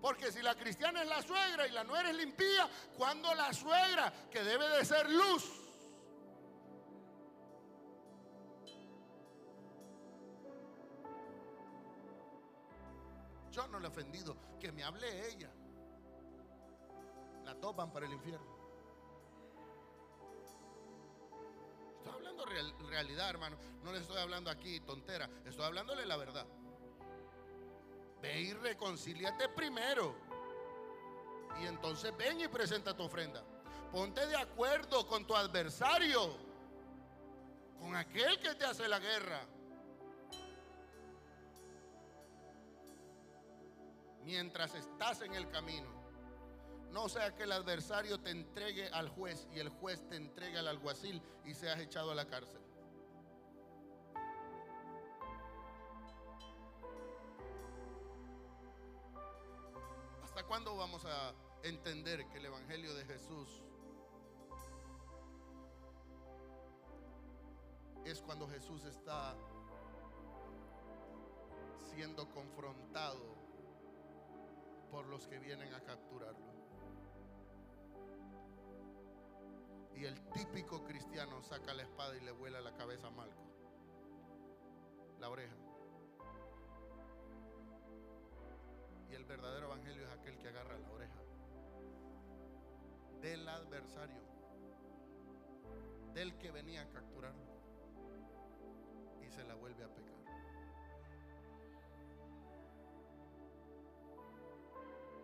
Porque 0.00 0.32
si 0.32 0.40
la 0.40 0.54
cristiana 0.54 1.02
es 1.02 1.08
la 1.10 1.20
suegra 1.20 1.66
y 1.66 1.72
la 1.72 1.84
nuera 1.84 2.08
es 2.08 2.16
limpia, 2.16 2.70
¿cuándo 2.96 3.34
la 3.34 3.52
suegra, 3.52 4.10
que 4.30 4.42
debe 4.42 4.66
de 4.66 4.84
ser 4.86 5.10
luz, 5.10 5.44
yo 13.50 13.68
no 13.68 13.78
le 13.78 13.88
he 13.88 13.90
ofendido, 13.90 14.34
que 14.58 14.72
me 14.72 14.82
hable 14.82 15.28
ella. 15.28 15.50
La 17.44 17.54
topan 17.54 17.92
para 17.92 18.06
el 18.06 18.12
infierno. 18.12 18.54
Estoy 21.98 22.12
hablando 22.12 22.44
realidad, 22.94 23.30
hermano. 23.30 23.56
No 23.82 23.92
le 23.92 23.98
estoy 23.98 24.18
hablando 24.18 24.50
aquí 24.50 24.80
tontera. 24.80 25.28
Estoy 25.44 25.64
hablándole 25.64 26.06
la 26.06 26.16
verdad. 26.16 26.46
Ve 28.22 28.40
y 28.40 28.52
reconcíliate 28.54 29.48
primero. 29.50 30.14
Y 31.60 31.66
entonces 31.66 32.16
ven 32.16 32.40
y 32.40 32.48
presenta 32.48 32.96
tu 32.96 33.02
ofrenda. 33.02 33.44
Ponte 33.92 34.26
de 34.26 34.36
acuerdo 34.36 35.06
con 35.06 35.26
tu 35.26 35.36
adversario. 35.36 36.36
Con 37.78 37.94
aquel 37.94 38.38
que 38.40 38.54
te 38.54 38.64
hace 38.64 38.88
la 38.88 38.98
guerra. 38.98 39.46
Mientras 44.22 44.74
estás 44.74 45.20
en 45.20 45.34
el 45.34 45.48
camino. 45.50 46.03
No 46.94 47.08
sea 47.08 47.34
que 47.34 47.42
el 47.42 47.50
adversario 47.50 48.20
te 48.20 48.30
entregue 48.30 48.88
al 48.90 49.08
juez 49.08 49.48
y 49.52 49.58
el 49.58 49.68
juez 49.68 50.08
te 50.08 50.14
entregue 50.14 50.58
al 50.58 50.68
alguacil 50.68 51.20
y 51.44 51.52
seas 51.52 51.80
echado 51.80 52.12
a 52.12 52.14
la 52.14 52.24
cárcel. 52.24 52.60
¿Hasta 60.22 60.44
cuándo 60.44 60.76
vamos 60.76 61.04
a 61.04 61.34
entender 61.64 62.28
que 62.28 62.38
el 62.38 62.46
Evangelio 62.46 62.94
de 62.94 63.04
Jesús 63.06 63.64
es 68.04 68.22
cuando 68.22 68.46
Jesús 68.46 68.84
está 68.84 69.34
siendo 71.90 72.30
confrontado 72.30 73.34
por 74.92 75.06
los 75.06 75.26
que 75.26 75.40
vienen 75.40 75.74
a 75.74 75.80
capturarlo? 75.80 76.53
Y 79.96 80.04
el 80.04 80.20
típico 80.32 80.82
cristiano 80.84 81.42
saca 81.42 81.72
la 81.72 81.82
espada 81.82 82.16
y 82.16 82.20
le 82.20 82.32
vuela 82.32 82.60
la 82.60 82.74
cabeza 82.74 83.06
a 83.06 83.10
Malco. 83.10 83.42
La 85.20 85.30
oreja. 85.30 85.54
Y 89.08 89.14
el 89.14 89.24
verdadero 89.24 89.66
evangelio 89.66 90.04
es 90.04 90.10
aquel 90.10 90.36
que 90.38 90.48
agarra 90.48 90.78
la 90.78 90.90
oreja. 90.90 91.20
Del 93.20 93.48
adversario. 93.48 94.22
Del 96.12 96.36
que 96.38 96.50
venía 96.50 96.82
a 96.82 96.90
capturarlo. 96.90 97.54
Y 99.22 99.30
se 99.30 99.44
la 99.44 99.54
vuelve 99.54 99.84
a 99.84 99.88
pecar. 99.88 100.14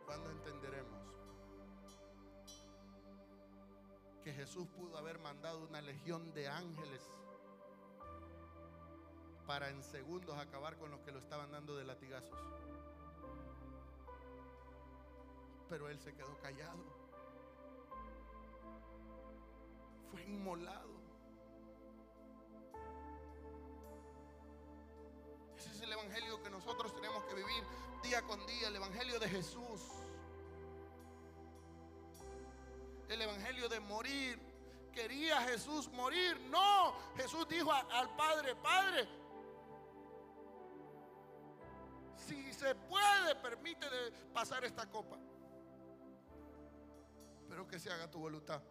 ¿Cuándo 0.07 0.31
entenderemos? 0.31 1.00
Jesús 4.41 4.67
pudo 4.69 4.97
haber 4.97 5.19
mandado 5.19 5.61
una 5.69 5.83
legión 5.83 6.33
de 6.33 6.49
ángeles 6.49 7.03
para 9.47 9.69
en 9.69 9.83
segundos 9.83 10.35
acabar 10.39 10.79
con 10.79 10.91
los 10.91 11.01
que 11.01 11.13
lo 11.13 11.19
estaban 11.19 11.53
dando 11.53 11.77
de 11.77 11.85
latigazos. 11.85 12.39
Pero 15.69 15.91
él 15.91 16.01
se 16.01 16.15
quedó 16.15 16.39
callado. 16.39 16.83
Fue 20.11 20.23
inmolado. 20.23 20.89
Ese 25.59 25.71
es 25.71 25.81
el 25.83 25.93
evangelio 25.93 26.43
que 26.43 26.49
nosotros 26.49 26.95
tenemos 26.95 27.23
que 27.25 27.35
vivir 27.35 27.63
día 28.03 28.23
con 28.23 28.39
día, 28.47 28.69
el 28.69 28.77
evangelio 28.77 29.21
de 29.21 29.29
Jesús 29.29 29.83
de 33.69 33.81
morir. 33.81 34.39
¿Quería 34.93 35.41
Jesús 35.43 35.89
morir? 35.93 36.39
No, 36.51 36.95
Jesús 37.17 37.47
dijo 37.49 37.73
al 37.73 38.17
Padre, 38.17 38.57
Padre, 38.57 39.09
si 42.17 42.53
se 42.53 42.75
puede, 42.75 43.35
permite 43.37 43.87
pasar 44.33 44.65
esta 44.65 44.89
copa. 44.91 45.17
Pero 47.49 47.67
que 47.67 47.79
se 47.79 47.91
haga 47.91 48.11
tu 48.11 48.19
voluntad. 48.19 48.63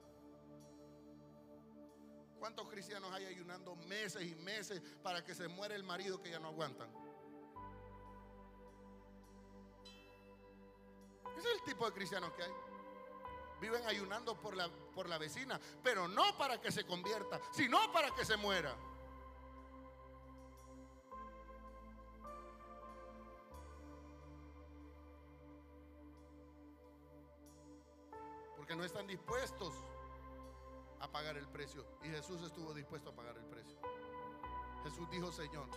¿Cuántos 2.37 2.69
cristianos 2.69 3.11
hay 3.11 3.25
ayunando 3.25 3.75
meses 3.75 4.23
y 4.23 4.35
meses 4.35 4.81
para 5.03 5.23
que 5.23 5.35
se 5.35 5.47
muera 5.49 5.75
el 5.75 5.83
marido 5.83 6.21
que 6.21 6.29
ya 6.29 6.39
no 6.39 6.47
aguantan? 6.47 6.89
Ese 11.37 11.47
es 11.47 11.55
el 11.55 11.63
tipo 11.63 11.85
de 11.85 11.93
cristianos 11.93 12.31
que 12.33 12.43
hay 12.43 12.51
viven 13.59 13.85
ayunando 13.85 14.35
por 14.35 14.55
la, 14.55 14.69
por 14.93 15.07
la 15.07 15.17
vecina, 15.17 15.59
pero 15.83 16.07
no 16.07 16.37
para 16.37 16.59
que 16.61 16.71
se 16.71 16.85
convierta, 16.85 17.39
sino 17.51 17.91
para 17.91 18.13
que 18.15 18.25
se 18.25 18.37
muera. 18.37 18.75
Porque 28.55 28.75
no 28.75 28.83
están 28.83 29.07
dispuestos 29.07 29.73
a 30.99 31.11
pagar 31.11 31.37
el 31.37 31.47
precio. 31.47 31.85
Y 32.03 32.09
Jesús 32.09 32.41
estuvo 32.43 32.73
dispuesto 32.73 33.09
a 33.09 33.15
pagar 33.15 33.37
el 33.37 33.45
precio. 33.45 33.77
Jesús 34.83 35.09
dijo, 35.09 35.31
Señor, 35.31 35.67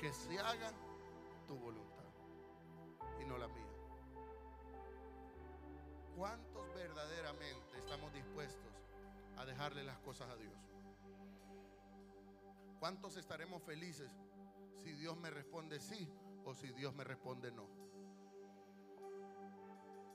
que 0.00 0.12
se 0.12 0.38
haga 0.38 0.72
tu 1.46 1.56
voluntad. 1.56 2.04
y 3.20 3.24
no 3.24 3.38
la 3.38 3.48
mía. 3.48 3.65
¿Cuántos 6.16 6.74
verdaderamente 6.74 7.76
estamos 7.76 8.10
dispuestos 8.14 8.72
a 9.36 9.44
dejarle 9.44 9.84
las 9.84 9.98
cosas 9.98 10.30
a 10.30 10.36
Dios? 10.36 10.56
¿Cuántos 12.80 13.18
estaremos 13.18 13.62
felices 13.62 14.10
si 14.82 14.92
Dios 14.92 15.14
me 15.18 15.28
responde 15.28 15.78
sí 15.78 16.10
o 16.46 16.54
si 16.54 16.72
Dios 16.72 16.94
me 16.94 17.04
responde 17.04 17.52
no? 17.52 17.68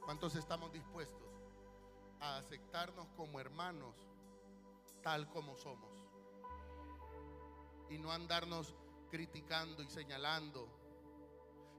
¿Cuántos 0.03 0.35
estamos 0.35 0.73
dispuestos 0.73 1.29
a 2.19 2.37
aceptarnos 2.37 3.07
como 3.09 3.39
hermanos 3.39 3.95
tal 5.03 5.29
como 5.29 5.55
somos? 5.55 5.91
Y 7.91 7.99
no 7.99 8.11
andarnos 8.11 8.73
criticando 9.11 9.83
y 9.83 9.87
señalando 9.87 10.67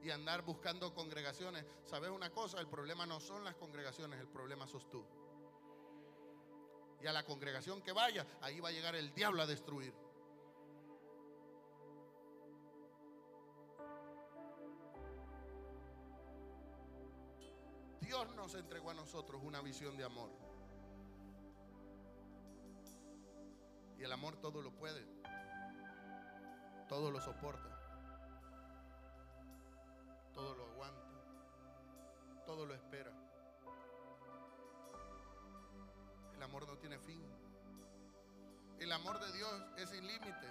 y 0.03 0.11
andar 0.11 0.43
buscando 0.43 0.93
congregaciones. 0.93 1.65
¿Sabes 1.85 2.11
una 2.11 2.31
cosa? 2.31 2.61
El 2.61 2.69
problema 2.69 3.07
no 3.07 3.21
son 3.21 3.45
las 3.45 3.55
congregaciones, 3.55 4.21
el 4.21 4.29
problema 4.29 4.67
sos 4.67 4.89
tú. 4.91 5.05
Y 7.01 7.07
a 7.07 7.13
la 7.13 7.25
congregación 7.25 7.83
que 7.83 7.93
vaya, 7.93 8.27
ahí 8.41 8.61
va 8.61 8.69
a 8.69 8.73
llegar 8.73 8.95
el 8.95 9.13
diablo 9.15 9.43
a 9.43 9.47
destruir. 9.47 9.95
Dios 18.01 18.37
nos 18.37 18.55
entregó 18.55 18.91
a 18.91 18.95
nosotros 18.95 19.41
una 19.43 19.61
visión 19.63 19.97
de 19.97 20.05
amor. 20.05 20.31
Y 23.97 24.03
el 24.03 24.13
amor 24.13 24.37
todo 24.37 24.63
lo 24.63 24.73
puede, 24.73 25.07
todo 26.89 27.11
lo 27.11 27.21
soporta, 27.21 27.82
todo 30.43 30.57
lo 30.57 30.65
aguanta, 30.65 31.07
todo 32.45 32.67
lo 32.67 32.75
espera. 32.75 33.13
El 36.35 36.43
amor 36.43 36.67
no 36.67 36.77
tiene 36.79 36.99
fin. 36.99 37.23
El 38.81 38.91
amor 38.91 39.21
de 39.21 39.33
Dios 39.33 39.53
es 39.77 39.89
sin 39.91 40.05
límite. 40.05 40.49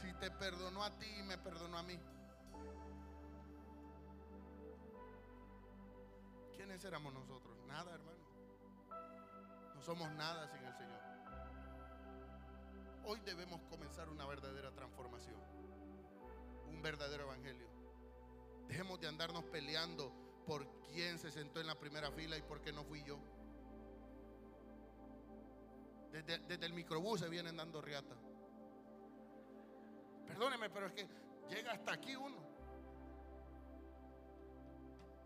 Si 0.00 0.12
te 0.20 0.30
perdonó 0.30 0.84
a 0.84 0.96
ti, 0.98 1.10
me 1.24 1.36
perdonó 1.36 1.78
a 1.78 1.82
mí. 1.82 1.98
¿Quiénes 6.54 6.84
éramos 6.84 7.12
nosotros? 7.12 7.58
Nada, 7.66 7.92
hermano. 7.92 8.24
No 9.74 9.82
somos 9.82 10.08
nada 10.12 10.46
sin 10.46 10.64
el 10.64 10.76
Señor. 10.76 11.00
Hoy 13.04 13.18
debemos 13.24 13.60
comenzar 13.62 14.08
una 14.08 14.26
verdadera 14.26 14.70
transformación, 14.70 15.40
un 16.68 16.82
verdadero 16.82 17.24
evangelio. 17.24 17.75
Dejemos 18.68 19.00
de 19.00 19.08
andarnos 19.08 19.44
peleando 19.44 20.12
por 20.46 20.66
quién 20.92 21.18
se 21.18 21.30
sentó 21.30 21.60
en 21.60 21.66
la 21.66 21.74
primera 21.74 22.10
fila 22.10 22.36
y 22.36 22.42
por 22.42 22.60
qué 22.60 22.72
no 22.72 22.84
fui 22.84 23.02
yo. 23.04 23.18
Desde, 26.12 26.38
desde 26.38 26.66
el 26.66 26.72
microbús 26.72 27.20
se 27.20 27.28
vienen 27.28 27.56
dando 27.56 27.80
riata. 27.80 28.16
Perdóneme, 30.26 30.70
pero 30.70 30.86
es 30.86 30.92
que 30.92 31.08
llega 31.48 31.72
hasta 31.72 31.92
aquí 31.92 32.16
uno. 32.16 32.36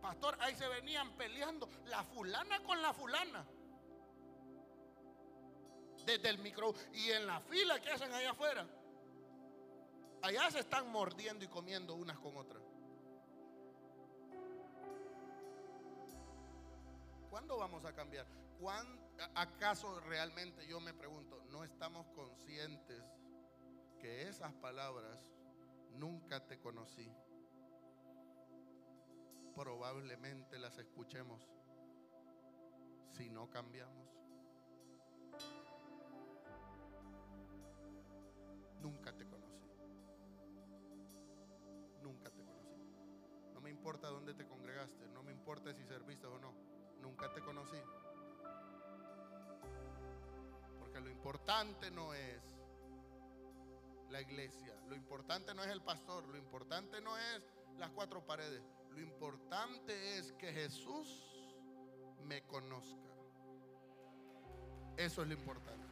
Pastor, 0.00 0.36
ahí 0.40 0.54
se 0.54 0.66
venían 0.68 1.12
peleando 1.16 1.68
la 1.86 2.02
fulana 2.04 2.62
con 2.62 2.80
la 2.80 2.92
fulana. 2.92 3.46
Desde 6.04 6.28
el 6.30 6.38
micro 6.38 6.74
y 6.94 7.10
en 7.10 7.26
la 7.26 7.40
fila 7.40 7.78
que 7.80 7.90
hacen 7.90 8.12
allá 8.12 8.30
afuera. 8.30 8.66
Allá 10.22 10.50
se 10.50 10.60
están 10.60 10.90
mordiendo 10.90 11.44
y 11.44 11.48
comiendo 11.48 11.94
unas 11.94 12.18
con 12.18 12.36
otras. 12.36 12.62
¿Cuándo 17.30 17.56
vamos 17.56 17.84
a 17.84 17.94
cambiar? 17.94 18.26
¿Acaso 19.34 20.00
realmente 20.00 20.66
yo 20.66 20.80
me 20.80 20.92
pregunto, 20.92 21.42
no 21.50 21.64
estamos 21.64 22.06
conscientes 22.08 23.02
que 23.98 24.28
esas 24.28 24.52
palabras 24.54 25.24
nunca 25.92 26.46
te 26.46 26.60
conocí? 26.60 27.10
probablemente 29.60 30.58
las 30.58 30.78
escuchemos 30.78 31.46
si 33.12 33.28
no 33.28 33.50
cambiamos. 33.50 34.08
Nunca 38.80 39.14
te 39.14 39.26
conocí. 39.26 39.68
Nunca 42.00 42.30
te 42.30 42.42
conocí. 42.42 42.80
No 43.52 43.60
me 43.60 43.68
importa 43.68 44.08
dónde 44.08 44.32
te 44.32 44.46
congregaste, 44.46 45.08
no 45.08 45.22
me 45.22 45.32
importa 45.32 45.74
si 45.74 45.84
serviste 45.84 46.26
o 46.26 46.38
no. 46.38 46.69
Nunca 47.00 47.32
te 47.32 47.40
conocí. 47.40 47.80
Porque 50.78 51.00
lo 51.00 51.10
importante 51.10 51.90
no 51.90 52.14
es 52.14 52.42
la 54.10 54.20
iglesia, 54.20 54.74
lo 54.88 54.96
importante 54.96 55.54
no 55.54 55.62
es 55.62 55.70
el 55.70 55.82
pastor, 55.82 56.26
lo 56.28 56.36
importante 56.36 57.00
no 57.00 57.16
es 57.16 57.42
las 57.78 57.90
cuatro 57.90 58.24
paredes. 58.24 58.62
Lo 58.90 59.00
importante 59.00 60.18
es 60.18 60.32
que 60.32 60.52
Jesús 60.52 61.30
me 62.24 62.42
conozca. 62.42 63.10
Eso 64.96 65.22
es 65.22 65.28
lo 65.28 65.34
importante. 65.34 65.86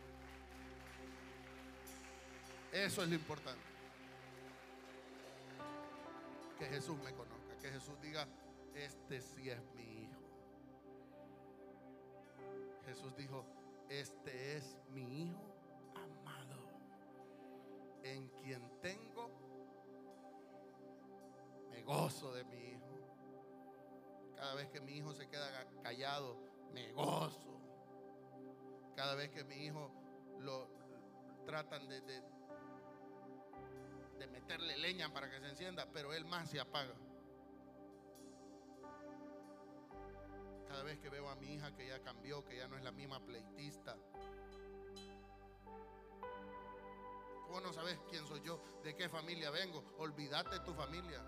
Eso 2.73 3.03
es 3.03 3.09
lo 3.09 3.15
importante. 3.15 3.63
Que 6.59 6.67
Jesús 6.67 6.99
me 6.99 7.15
conozca. 7.15 7.57
Que 7.63 7.71
Jesús 7.71 7.99
diga, 8.03 8.27
este 8.75 9.23
sí 9.23 9.49
es 9.49 9.63
mi 9.75 9.98
Jesús 12.99 13.17
dijo, 13.17 13.47
este 13.89 14.57
es 14.57 14.77
mi 14.89 15.23
hijo 15.23 15.55
amado. 15.95 16.69
En 18.03 18.29
quien 18.31 18.81
tengo, 18.81 19.31
me 21.71 21.81
gozo 21.85 22.35
de 22.35 22.43
mi 22.43 22.57
hijo. 22.57 22.99
Cada 24.35 24.55
vez 24.55 24.69
que 24.71 24.81
mi 24.81 24.97
hijo 24.97 25.15
se 25.15 25.29
queda 25.29 25.65
callado, 25.81 26.41
me 26.73 26.91
gozo. 26.91 27.61
Cada 28.97 29.15
vez 29.15 29.31
que 29.31 29.45
mi 29.45 29.67
hijo 29.67 29.93
lo 30.41 30.69
tratan 31.47 31.89
de, 31.89 32.01
de, 32.01 32.23
meterle 34.27 34.77
leña 34.77 35.13
para 35.13 35.31
que 35.31 35.39
se 35.39 35.51
encienda, 35.51 35.87
pero 35.93 36.13
él 36.13 36.25
más 36.25 36.51
se 36.51 36.59
apaga. 36.59 36.97
Cada 40.79 40.91
vez 40.91 41.01
que 41.01 41.11
veo 41.11 41.29
a 41.29 41.35
mi 41.35 41.55
hija 41.55 41.75
que 41.75 41.89
ya 41.89 42.01
cambió, 42.05 42.45
que 42.45 42.57
ya 42.57 42.69
no 42.69 42.77
es 42.77 42.85
la 42.85 42.93
misma 42.93 43.19
pleitista. 43.19 43.97
Vos 47.49 47.61
no 47.61 47.73
sabes 47.73 47.99
quién 48.09 48.25
soy 48.29 48.41
yo, 48.43 48.63
de 48.85 48.95
qué 48.95 49.09
familia 49.09 49.51
vengo. 49.51 49.83
Olvídate 49.99 50.61
tu 50.61 50.73
familia. 50.75 51.21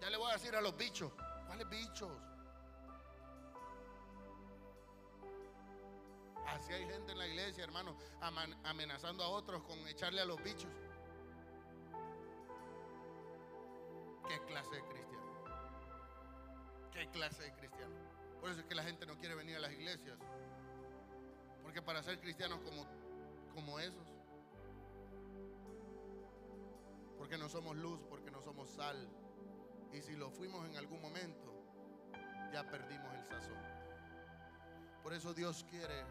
Ya 0.00 0.10
le 0.10 0.16
voy 0.16 0.28
a 0.28 0.32
decir 0.32 0.56
a 0.56 0.60
los 0.60 0.76
bichos. 0.76 1.12
¿Cuáles 1.46 1.68
bichos? 1.68 2.10
Así 6.48 6.72
hay 6.72 6.84
gente 6.84 7.12
en 7.12 7.18
la 7.18 7.28
iglesia, 7.28 7.62
hermano, 7.62 7.96
amenazando 8.64 9.22
a 9.22 9.28
otros 9.28 9.62
con 9.62 9.78
echarle 9.86 10.20
a 10.20 10.24
los 10.24 10.42
bichos. 10.42 10.72
¿Qué 14.26 14.40
clase 14.46 14.74
de 14.74 14.82
cristiano? 14.82 15.07
¿Qué 17.08 17.18
clase 17.18 17.42
de 17.42 17.52
cristiano? 17.54 17.94
Por 18.40 18.50
eso 18.50 18.60
es 18.60 18.66
que 18.66 18.74
la 18.74 18.82
gente 18.82 19.06
no 19.06 19.16
quiere 19.16 19.34
venir 19.34 19.56
a 19.56 19.60
las 19.60 19.72
iglesias. 19.72 20.18
Porque 21.62 21.80
para 21.80 22.02
ser 22.02 22.20
cristianos 22.20 22.60
como, 22.60 22.86
como 23.54 23.78
esos, 23.80 24.06
porque 27.16 27.38
no 27.38 27.48
somos 27.48 27.76
luz, 27.76 28.00
porque 28.08 28.30
no 28.30 28.42
somos 28.42 28.68
sal, 28.70 29.08
y 29.92 30.02
si 30.02 30.16
lo 30.16 30.30
fuimos 30.30 30.68
en 30.68 30.76
algún 30.76 31.00
momento, 31.00 31.52
ya 32.52 32.68
perdimos 32.70 33.14
el 33.14 33.26
sazón. 33.26 33.58
Por 35.02 35.12
eso 35.14 35.32
Dios 35.32 35.64
quiere 35.70 36.04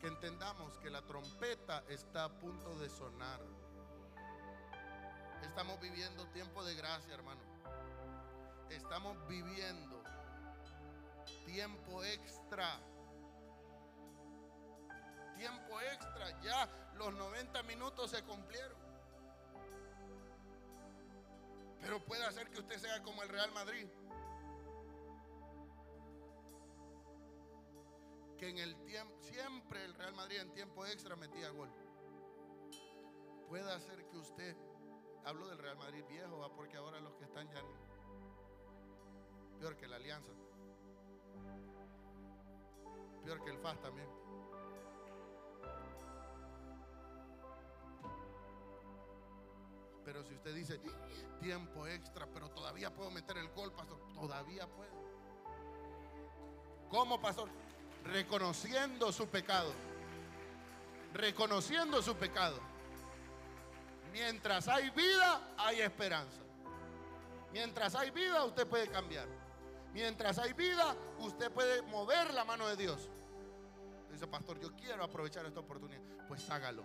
que 0.00 0.06
entendamos 0.06 0.78
que 0.78 0.90
la 0.90 1.02
trompeta 1.02 1.84
está 1.88 2.24
a 2.24 2.38
punto 2.38 2.78
de 2.78 2.88
sonar. 2.88 3.40
Estamos 5.42 5.78
viviendo 5.80 6.26
tiempo 6.28 6.64
de 6.64 6.74
gracia, 6.74 7.14
hermano. 7.14 7.47
Estamos 8.70 9.16
viviendo 9.28 10.02
tiempo 11.44 12.04
extra. 12.04 12.80
Tiempo 15.36 15.80
extra. 15.80 16.40
Ya 16.42 16.68
los 16.94 17.12
90 17.14 17.62
minutos 17.64 18.10
se 18.10 18.22
cumplieron. 18.24 18.78
Pero 21.80 22.04
puede 22.04 22.24
hacer 22.24 22.50
que 22.50 22.60
usted 22.60 22.78
sea 22.78 23.02
como 23.02 23.22
el 23.22 23.28
Real 23.28 23.52
Madrid. 23.52 23.86
Que 28.36 28.50
en 28.50 28.58
el 28.58 28.76
tiempo, 28.84 29.14
siempre 29.22 29.84
el 29.84 29.94
Real 29.94 30.14
Madrid 30.14 30.40
en 30.40 30.52
tiempo 30.52 30.86
extra 30.86 31.16
metía 31.16 31.50
gol. 31.50 31.70
Puede 33.48 33.72
hacer 33.72 34.04
que 34.06 34.18
usted 34.18 34.56
Hablo 35.28 35.46
del 35.48 35.58
Real 35.58 35.76
Madrid 35.76 36.02
viejo, 36.08 36.38
¿va? 36.38 36.48
porque 36.54 36.78
ahora 36.78 37.00
los 37.00 37.14
que 37.16 37.24
están 37.24 37.46
ya 37.50 37.60
peor 39.58 39.76
que 39.76 39.86
la 39.86 39.96
alianza. 39.96 40.30
Peor 43.24 43.44
que 43.44 43.50
el 43.50 43.58
FAS 43.58 43.80
también. 43.80 44.08
Pero 50.04 50.24
si 50.24 50.34
usted 50.34 50.54
dice 50.54 50.80
tiempo 51.40 51.86
extra, 51.86 52.26
pero 52.32 52.48
todavía 52.50 52.94
puedo 52.94 53.10
meter 53.10 53.36
el 53.36 53.48
gol, 53.50 53.72
pastor, 53.72 53.98
todavía 54.14 54.66
puedo. 54.66 54.98
¿Cómo, 56.88 57.20
pastor? 57.20 57.50
Reconociendo 58.04 59.12
su 59.12 59.28
pecado. 59.28 59.72
Reconociendo 61.12 62.00
su 62.00 62.16
pecado. 62.16 62.58
Mientras 64.12 64.66
hay 64.68 64.88
vida, 64.90 65.54
hay 65.58 65.82
esperanza. 65.82 66.40
Mientras 67.52 67.94
hay 67.94 68.10
vida, 68.10 68.44
usted 68.44 68.66
puede 68.66 68.88
cambiar. 68.88 69.37
Mientras 69.98 70.38
hay 70.38 70.52
vida, 70.52 70.94
usted 71.18 71.50
puede 71.50 71.82
mover 71.82 72.32
la 72.32 72.44
mano 72.44 72.68
de 72.68 72.76
Dios. 72.76 73.10
Dice, 74.08 74.28
pastor, 74.28 74.60
yo 74.60 74.72
quiero 74.76 75.02
aprovechar 75.02 75.44
esta 75.44 75.58
oportunidad. 75.58 76.00
Pues 76.28 76.48
hágalo. 76.48 76.84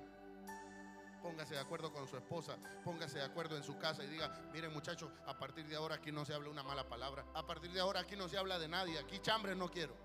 Póngase 1.21 1.53
de 1.53 1.59
acuerdo 1.59 1.93
con 1.93 2.07
su 2.07 2.17
esposa, 2.17 2.57
póngase 2.83 3.19
de 3.19 3.25
acuerdo 3.25 3.55
en 3.55 3.63
su 3.63 3.77
casa 3.77 4.03
y 4.03 4.07
diga, 4.07 4.29
miren 4.51 4.73
muchachos, 4.73 5.11
a 5.27 5.37
partir 5.37 5.67
de 5.67 5.75
ahora 5.75 5.95
aquí 5.95 6.11
no 6.11 6.25
se 6.25 6.33
habla 6.33 6.49
una 6.49 6.63
mala 6.63 6.89
palabra. 6.89 7.23
A 7.35 7.45
partir 7.45 7.71
de 7.71 7.79
ahora 7.79 7.99
aquí 7.99 8.15
no 8.15 8.27
se 8.27 8.35
habla 8.35 8.57
de 8.57 8.67
nadie. 8.67 8.97
Aquí 8.97 9.19
chambres 9.19 9.55
no 9.55 9.69
quiero. 9.69 9.95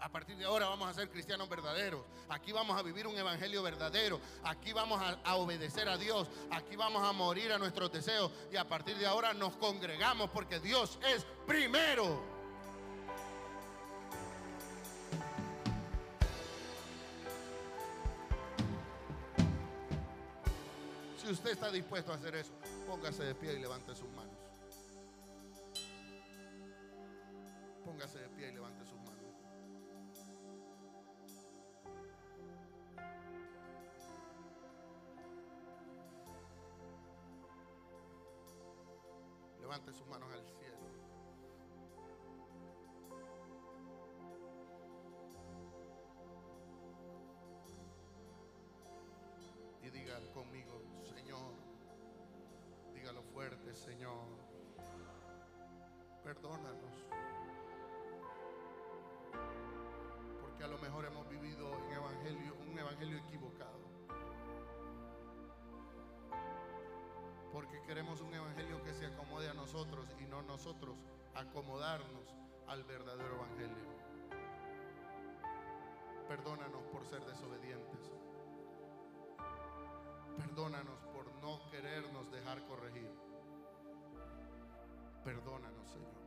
A 0.00 0.08
partir 0.08 0.36
de 0.36 0.46
ahora 0.46 0.66
vamos 0.66 0.88
a 0.88 0.94
ser 0.94 1.10
cristianos 1.10 1.48
verdaderos. 1.48 2.04
Aquí 2.30 2.52
vamos 2.52 2.78
a 2.78 2.82
vivir 2.82 3.06
un 3.06 3.16
evangelio 3.16 3.62
verdadero. 3.62 4.18
Aquí 4.44 4.72
vamos 4.72 5.00
a, 5.00 5.36
obedecer 5.36 5.88
a 5.88 5.98
Dios. 5.98 6.26
Aquí 6.50 6.74
vamos 6.74 7.06
a 7.06 7.12
morir 7.12 7.52
a 7.52 7.58
nuestros 7.58 7.92
deseos. 7.92 8.32
Y 8.50 8.56
a 8.56 8.66
partir 8.66 8.96
de 8.96 9.06
ahora 9.06 9.34
nos 9.34 9.56
congregamos 9.56 10.30
porque 10.30 10.58
Dios 10.58 10.98
es 11.14 11.26
primero. 11.46 12.22
Si 21.18 21.30
usted 21.30 21.50
está 21.50 21.70
dispuesto 21.70 22.12
a 22.12 22.14
hacer 22.14 22.34
eso, 22.36 22.52
póngase 22.86 23.22
de 23.22 23.34
pie 23.34 23.52
y 23.52 23.58
levante 23.58 23.94
sus 23.94 24.08
manos. 24.10 24.39
Levante 39.70 39.92
sus 39.92 40.06
manos 40.08 40.28
al 40.32 40.44
cielo. 40.44 40.78
Y 49.80 49.90
diga 49.90 50.18
conmigo, 50.34 50.82
Señor, 51.04 51.54
dígalo 52.94 53.22
fuerte, 53.22 53.76
Señor, 53.76 54.26
perdónanos. 56.24 57.06
Porque 60.40 60.64
a 60.64 60.66
lo 60.66 60.78
mejor 60.78 61.04
hemos 61.04 61.28
vivido 61.28 61.72
en 61.86 61.92
evangelio, 61.92 62.56
un 62.68 62.76
evangelio 62.76 63.18
equivocado. 63.18 63.49
Queremos 67.86 68.20
un 68.20 68.32
evangelio 68.34 68.82
que 68.82 68.94
se 68.94 69.06
acomode 69.06 69.48
a 69.48 69.54
nosotros 69.54 70.06
y 70.20 70.24
no 70.26 70.42
nosotros 70.42 70.96
acomodarnos 71.34 72.34
al 72.66 72.84
verdadero 72.84 73.34
evangelio. 73.34 73.90
Perdónanos 76.28 76.82
por 76.92 77.04
ser 77.06 77.24
desobedientes. 77.24 78.12
Perdónanos 80.36 81.00
por 81.12 81.32
no 81.42 81.68
querernos 81.70 82.30
dejar 82.30 82.64
corregir. 82.66 83.10
Perdónanos, 85.24 85.90
Señor. 85.90 86.20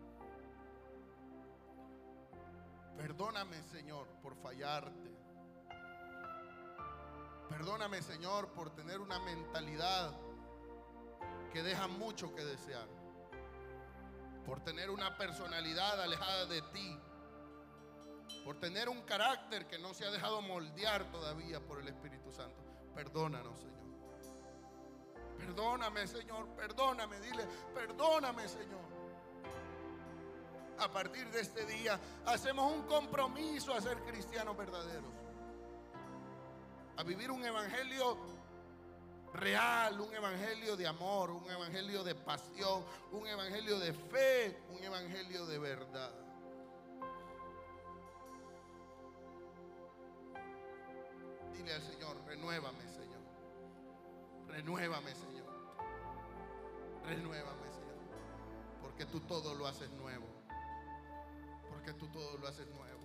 Perdóname, 2.98 3.64
Señor, 3.64 4.08
por 4.22 4.36
fallarte. 4.36 5.10
Perdóname, 7.50 8.02
Señor, 8.02 8.50
por 8.50 8.72
tener 8.72 9.00
una 9.00 9.20
mentalidad 9.20 10.14
que 11.54 11.62
deja 11.62 11.88
mucho 11.88 12.34
que 12.34 12.44
desear. 12.44 12.88
Por 14.44 14.60
tener 14.62 14.90
una 14.90 15.16
personalidad 15.18 16.02
alejada 16.02 16.48
de 16.48 16.62
ti. 16.64 17.00
Por 18.44 18.60
tener 18.60 18.90
un 18.90 19.04
carácter 19.04 19.68
que 19.68 19.78
no 19.78 19.94
se 19.94 20.06
ha 20.06 20.12
dejado 20.12 20.42
moldear 20.42 21.10
todavía 21.12 21.62
por 21.62 21.80
el 21.80 21.88
Espíritu 21.88 22.34
Santo. 22.34 22.62
Perdónanos, 22.96 23.60
Señor. 23.60 23.74
Perdóname, 25.38 26.08
Señor. 26.08 26.48
Perdóname. 26.56 27.20
Dile, 27.20 27.48
perdóname, 27.74 28.50
Señor. 28.50 28.82
A 30.80 30.92
partir 30.92 31.30
de 31.30 31.42
este 31.42 31.66
día 31.66 32.00
hacemos 32.26 32.74
un 32.74 32.82
compromiso 32.84 33.74
a 33.74 33.80
ser 33.80 34.02
cristianos 34.04 34.58
verdaderos. 34.58 35.14
A 36.98 37.04
vivir 37.04 37.30
un 37.30 37.46
evangelio 37.46 38.18
real, 39.34 40.00
un 40.00 40.14
evangelio 40.14 40.78
de 40.78 40.88
amor, 40.88 41.32
un 41.32 41.50
evangelio 41.50 42.04
de 42.04 42.16
pasión, 42.16 42.84
un 43.12 43.28
evangelio 43.28 43.80
de 43.80 43.94
fe, 43.94 44.58
un 44.70 44.84
evangelio 44.84 45.46
de 45.46 45.60
verdad. 45.60 46.12
Dile 51.54 51.74
al 51.74 51.82
Señor, 51.82 52.18
renuévame, 52.26 52.88
Señor. 52.88 53.22
Renuévame, 54.48 55.16
Señor. 55.16 55.54
Renuévame, 57.06 57.72
Señor. 57.72 57.98
Porque 58.82 59.06
tú 59.06 59.20
todo 59.22 59.56
lo 59.56 59.66
haces 59.66 59.90
nuevo. 59.92 60.28
Porque 61.70 61.94
tú 61.94 62.08
todo 62.10 62.38
lo 62.38 62.48
haces 62.48 62.68
nuevo. 62.68 63.02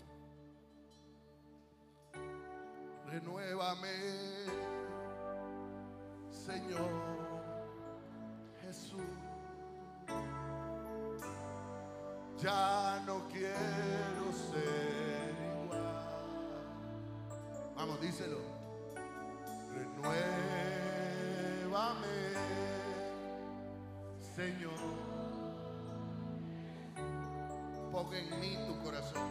Renuévame. 3.06 4.77
Señor 6.30 6.90
Jesús. 8.62 9.00
Ya 12.38 13.02
no 13.04 13.26
quiero 13.28 14.32
ser 14.32 15.34
igual. 15.64 15.82
Vamos, 17.74 18.00
díselo. 18.00 18.38
Renuévame, 19.74 20.18
Señor. 24.36 24.78
Pon 27.90 28.14
en 28.14 28.40
mí 28.40 28.56
tu 28.66 28.78
corazón. 28.84 29.28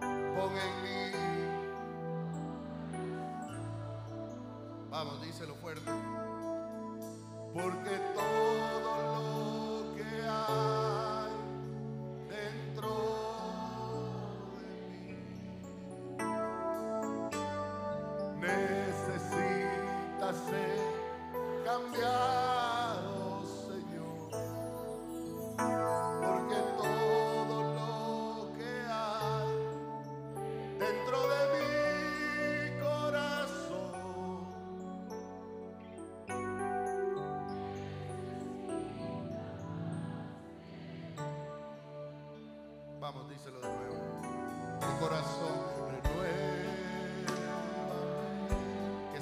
Pon 0.00 0.52
en 0.56 0.82
mí 0.82 1.39
Vamos, 4.90 5.22
díselo 5.22 5.54
fuerte. 5.54 5.90
Porque 7.54 7.96
todo 8.14 9.82
lo 9.82 9.94
que 9.94 10.02
hay 10.02 10.89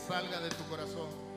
salga 0.09 0.41
de 0.41 0.49
tu 0.49 0.65
corazón. 0.71 1.28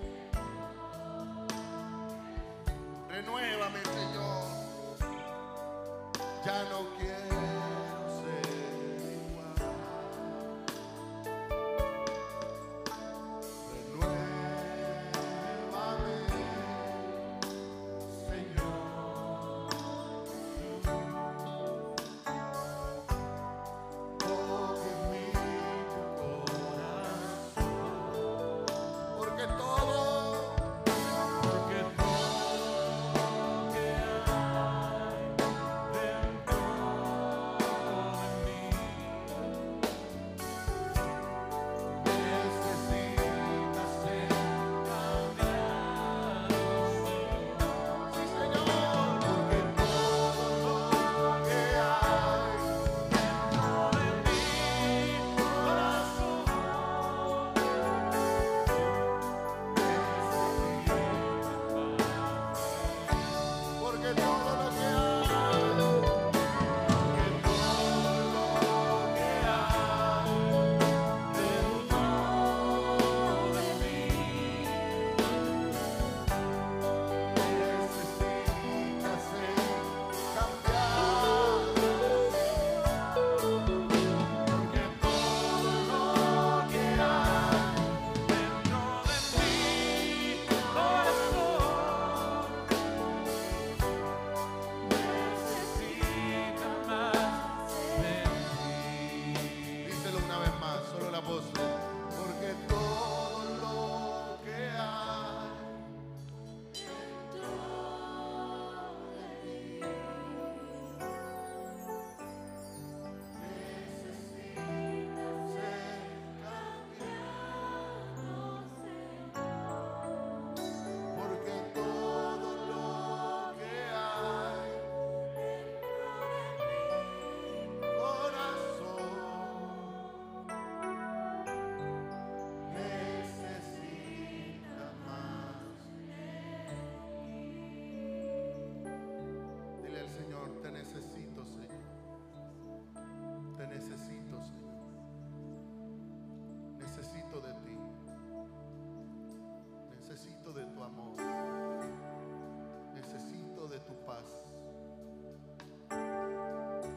paz. 154.05 154.25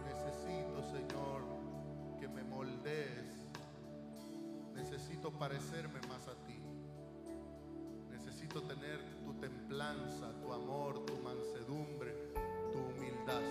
Necesito, 0.04 0.82
Señor, 0.92 1.42
que 2.18 2.28
me 2.28 2.42
moldees. 2.44 3.46
Necesito 4.74 5.32
parecerme 5.32 6.00
más 6.08 6.28
a 6.28 6.34
ti. 6.46 6.60
Necesito 8.10 8.62
tener 8.62 8.98
tu 9.24 9.34
templanza, 9.34 10.32
tu 10.40 10.52
amor, 10.52 11.04
tu 11.04 11.16
mansedumbre, 11.18 12.14
tu 12.72 12.78
humildad, 12.78 13.42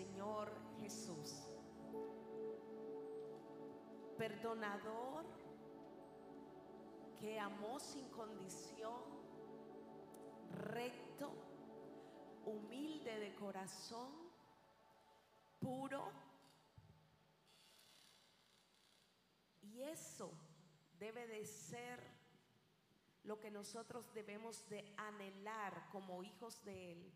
Señor 0.00 0.50
Jesús. 0.78 1.46
Perdonador 4.16 5.26
que 7.18 7.38
amó 7.38 7.78
sin 7.78 8.08
condición, 8.08 9.02
recto, 10.52 11.30
humilde 12.46 13.18
de 13.18 13.34
corazón, 13.34 14.10
puro. 15.58 16.10
Y 19.60 19.82
eso 19.82 20.32
debe 20.98 21.26
de 21.26 21.44
ser 21.44 22.00
lo 23.24 23.38
que 23.38 23.50
nosotros 23.50 24.10
debemos 24.14 24.66
de 24.70 24.94
anhelar 24.96 25.90
como 25.92 26.22
hijos 26.22 26.64
de 26.64 26.92
Él, 26.92 27.12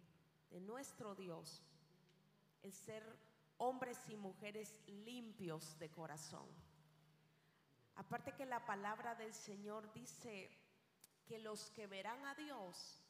de 0.50 0.60
nuestro 0.60 1.14
Dios, 1.14 1.62
el 2.64 2.72
ser 2.72 3.04
hombres 3.58 3.98
y 4.08 4.16
mujeres 4.16 4.80
limpios 4.86 5.78
de 5.78 5.90
corazón. 5.90 6.48
Aparte 7.96 8.32
que 8.32 8.46
la 8.46 8.64
palabra 8.64 9.14
del 9.14 9.32
Señor 9.32 9.92
dice 9.92 10.50
que 11.26 11.38
los 11.38 11.70
que 11.70 11.86
verán 11.86 12.24
a 12.24 12.34
Dios 12.34 13.04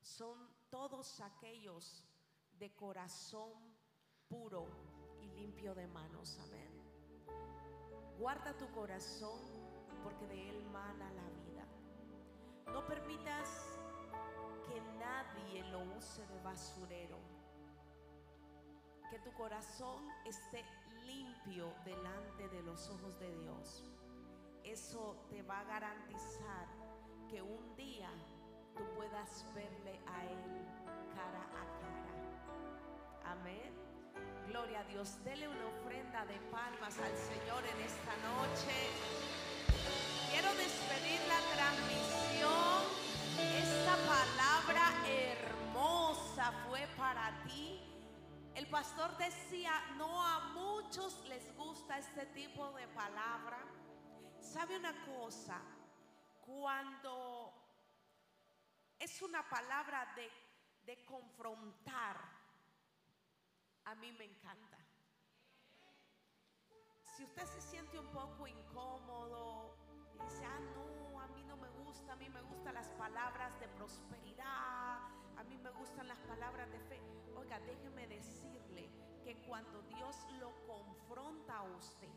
son 0.00 0.38
todos 0.70 1.20
aquellos 1.20 2.04
de 2.58 2.72
corazón 2.74 3.52
puro 4.28 4.68
y 5.20 5.26
limpio 5.30 5.74
de 5.74 5.88
manos. 5.88 6.38
Amén. 6.44 6.70
Guarda 8.18 8.56
tu 8.56 8.70
corazón 8.72 9.40
porque 10.02 10.26
de 10.26 10.50
él 10.50 10.62
mana 10.70 11.10
la 11.12 11.28
vida. 11.30 11.66
No 12.66 12.86
permitas 12.86 13.78
que 14.66 14.80
nadie 14.98 15.64
lo 15.70 15.80
use 15.96 16.24
de 16.26 16.38
basurero. 16.40 17.33
Que 19.14 19.20
tu 19.20 19.32
corazón 19.34 20.10
esté 20.24 20.64
limpio 21.06 21.72
delante 21.84 22.48
de 22.48 22.62
los 22.64 22.88
ojos 22.88 23.16
de 23.20 23.32
Dios. 23.42 23.84
Eso 24.64 25.24
te 25.30 25.40
va 25.42 25.60
a 25.60 25.64
garantizar 25.64 26.66
que 27.30 27.40
un 27.40 27.76
día 27.76 28.10
tú 28.76 28.82
puedas 28.96 29.46
verle 29.54 30.00
a 30.08 30.24
Él 30.24 30.66
cara 31.14 31.44
a 31.44 31.64
cara. 31.78 33.38
Amén. 33.38 33.72
Gloria 34.48 34.80
a 34.80 34.84
Dios. 34.86 35.22
Dele 35.22 35.46
una 35.46 35.66
ofrenda 35.66 36.26
de 36.26 36.40
palmas 36.50 36.98
al 36.98 37.16
Señor 37.16 37.62
en 37.72 37.80
esta 37.82 38.16
noche. 38.16 38.74
Quiero 40.32 40.48
despedir 40.56 41.20
la 41.28 41.38
transmisión. 41.54 42.82
Esta 43.62 43.94
palabra 44.08 45.06
hermosa 45.06 46.50
fue 46.66 46.88
para 46.96 47.30
ti. 47.44 47.93
El 48.54 48.68
pastor 48.68 49.16
decía, 49.16 49.72
no 49.96 50.22
a 50.24 50.52
muchos 50.54 51.24
les 51.26 51.54
gusta 51.56 51.98
este 51.98 52.26
tipo 52.26 52.72
de 52.72 52.86
palabra. 52.88 53.58
¿Sabe 54.40 54.76
una 54.76 54.94
cosa? 55.04 55.60
Cuando 56.40 57.52
es 58.98 59.20
una 59.22 59.48
palabra 59.48 60.12
de, 60.14 60.30
de 60.84 61.04
confrontar, 61.04 62.16
a 63.86 63.94
mí 63.96 64.12
me 64.12 64.24
encanta. 64.24 64.78
Si 67.16 67.24
usted 67.24 67.46
se 67.46 67.60
siente 67.60 67.98
un 67.98 68.10
poco 68.12 68.46
incómodo 68.46 69.76
dice, 70.22 70.44
ah, 70.44 70.60
no, 70.74 71.20
a 71.20 71.26
mí 71.28 71.42
no 71.44 71.56
me 71.56 71.68
gusta, 71.70 72.12
a 72.12 72.16
mí 72.16 72.28
me 72.28 72.42
gustan 72.42 72.74
las 72.74 72.88
palabras 72.90 73.58
de 73.60 73.68
prosperidad, 73.68 74.98
a 75.36 75.44
mí 75.48 75.56
me 75.58 75.70
gustan 75.70 76.08
las 76.08 76.18
palabras 76.20 76.70
de 76.70 76.78
fe. 76.80 77.00
Oiga, 77.36 77.58
déjeme 77.60 78.06
decirle 78.06 78.23
que 79.24 79.34
cuando 79.46 79.80
Dios 79.82 80.16
lo 80.38 80.52
confronta 80.66 81.56
a 81.56 81.62
usted, 81.62 82.10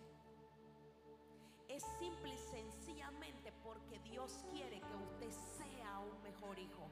es 1.69 1.83
simple 1.99 2.33
y 2.33 2.37
sencillamente 2.37 3.53
porque 3.63 3.99
Dios 3.99 4.43
quiere 4.51 4.81
que 4.81 4.95
usted 4.95 5.31
sea 5.31 5.99
un 5.99 6.21
mejor 6.21 6.59
hijo. 6.59 6.89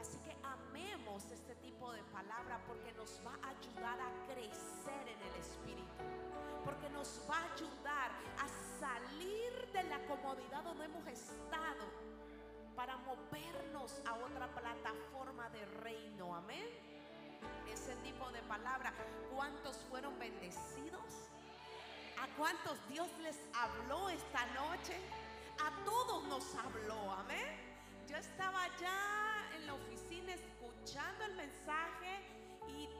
Así 0.00 0.18
que 0.18 0.36
amemos 0.42 1.24
este 1.30 1.54
tipo 1.56 1.92
de 1.92 2.02
palabra 2.04 2.60
porque 2.66 2.92
nos 2.92 3.20
va 3.24 3.38
a 3.42 3.50
ayudar 3.50 3.98
a 4.00 4.32
crecer 4.32 5.08
en 5.08 5.22
el 5.22 5.34
Espíritu. 5.40 6.04
Porque 6.64 6.88
nos 6.90 7.20
va 7.28 7.38
a 7.38 7.52
ayudar 7.54 8.10
a 8.38 8.48
salir 8.78 9.72
de 9.72 9.82
la 9.84 10.06
comodidad 10.06 10.62
donde 10.64 10.86
hemos 10.86 11.06
estado 11.06 11.84
para 12.74 12.96
movernos 12.98 14.02
a 14.06 14.14
otra 14.14 14.48
plataforma 14.54 15.48
de 15.50 15.64
reino. 15.64 16.34
Amén. 16.34 16.83
Ese 17.70 17.96
tipo 17.96 18.30
de 18.32 18.42
palabra. 18.42 18.92
¿Cuántos 19.34 19.76
fueron 19.90 20.18
bendecidos? 20.18 21.28
¿A 22.20 22.26
cuántos 22.36 22.76
Dios 22.88 23.08
les 23.20 23.38
habló 23.54 24.08
esta 24.08 24.46
noche? 24.46 24.96
A 25.62 25.84
todos 25.84 26.24
nos 26.24 26.54
habló, 26.56 27.12
amén. 27.12 27.60
Yo 28.08 28.16
estaba 28.16 28.68
ya 28.78 29.50
en 29.56 29.66
la 29.66 29.74
oficina 29.74 30.34
escuchando 30.34 31.24
el 31.24 31.34
mensaje 31.36 32.34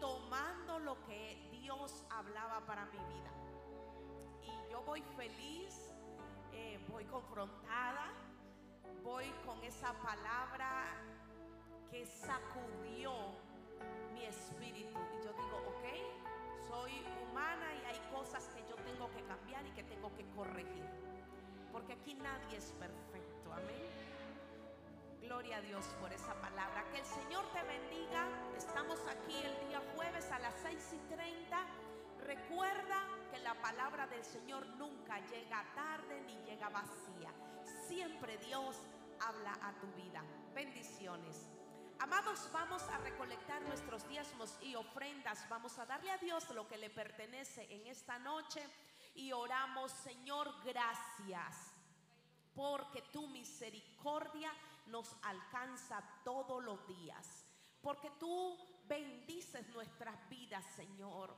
tomando 0.04 0.78
lo 0.80 1.02
que 1.06 1.48
Dios 1.50 2.04
hablaba 2.10 2.60
para 2.66 2.84
mi 2.86 2.98
vida. 2.98 3.30
Y 4.42 4.70
yo 4.70 4.82
voy 4.82 5.02
feliz, 5.16 5.94
eh, 6.52 6.78
voy 6.88 7.06
confrontada, 7.06 8.12
voy 9.02 9.24
con 9.46 9.64
esa 9.64 9.94
palabra 9.94 10.84
que 11.90 12.04
sacudió 12.04 13.12
mi 14.12 14.24
espíritu. 14.24 14.98
Y 15.18 15.24
yo 15.24 15.32
digo, 15.32 15.56
ok, 15.68 15.84
soy 16.68 16.92
humana 17.22 17.74
y 17.74 17.84
hay 17.86 18.00
cosas 18.12 18.48
que 18.54 18.60
yo 18.68 18.76
tengo 18.76 19.10
que 19.10 19.22
cambiar 19.24 19.66
y 19.66 19.70
que 19.72 19.84
tengo 19.84 20.14
que 20.14 20.24
corregir. 20.36 20.88
Porque 21.72 21.94
aquí 21.94 22.14
nadie 22.14 22.56
es 22.56 22.72
perfecto, 22.78 23.52
amén. 23.52 24.04
Gloria 25.20 25.56
a 25.56 25.60
Dios 25.62 25.84
por 26.00 26.12
esa 26.12 26.34
palabra. 26.34 26.84
Que 26.92 26.98
el 26.98 27.06
Señor 27.06 27.44
te 27.52 27.62
bendiga. 27.62 28.28
Estamos 28.56 29.00
aquí 29.08 29.36
el 29.42 29.68
día 29.68 29.82
jueves 29.96 30.30
a 30.30 30.38
las 30.38 30.54
6 30.62 30.92
y 30.92 31.14
30. 31.14 31.66
Recuerda 32.26 33.02
que 33.30 33.38
la 33.38 33.54
palabra 33.54 34.06
del 34.06 34.24
Señor 34.24 34.66
nunca 34.76 35.18
llega 35.30 35.64
tarde 35.74 36.20
ni 36.26 36.36
llega 36.44 36.68
vacía. 36.68 37.32
Siempre 37.88 38.36
Dios 38.38 38.76
habla 39.20 39.58
a 39.62 39.72
tu 39.80 39.86
vida. 40.00 40.22
Bendiciones. 40.54 41.53
Amados, 42.04 42.50
vamos 42.52 42.82
a 42.82 42.98
recolectar 42.98 43.62
nuestros 43.62 44.06
diezmos 44.06 44.58
y 44.60 44.74
ofrendas. 44.74 45.48
Vamos 45.48 45.78
a 45.78 45.86
darle 45.86 46.10
a 46.10 46.18
Dios 46.18 46.46
lo 46.50 46.68
que 46.68 46.76
le 46.76 46.90
pertenece 46.90 47.66
en 47.74 47.86
esta 47.86 48.18
noche. 48.18 48.60
Y 49.14 49.32
oramos, 49.32 49.90
Señor, 49.90 50.52
gracias. 50.62 51.72
Porque 52.54 53.00
tu 53.10 53.26
misericordia 53.28 54.52
nos 54.88 55.16
alcanza 55.22 56.04
todos 56.22 56.62
los 56.62 56.86
días. 56.86 57.46
Porque 57.80 58.10
tú 58.20 58.58
bendices 58.86 59.66
nuestras 59.68 60.28
vidas, 60.28 60.62
Señor. 60.76 61.34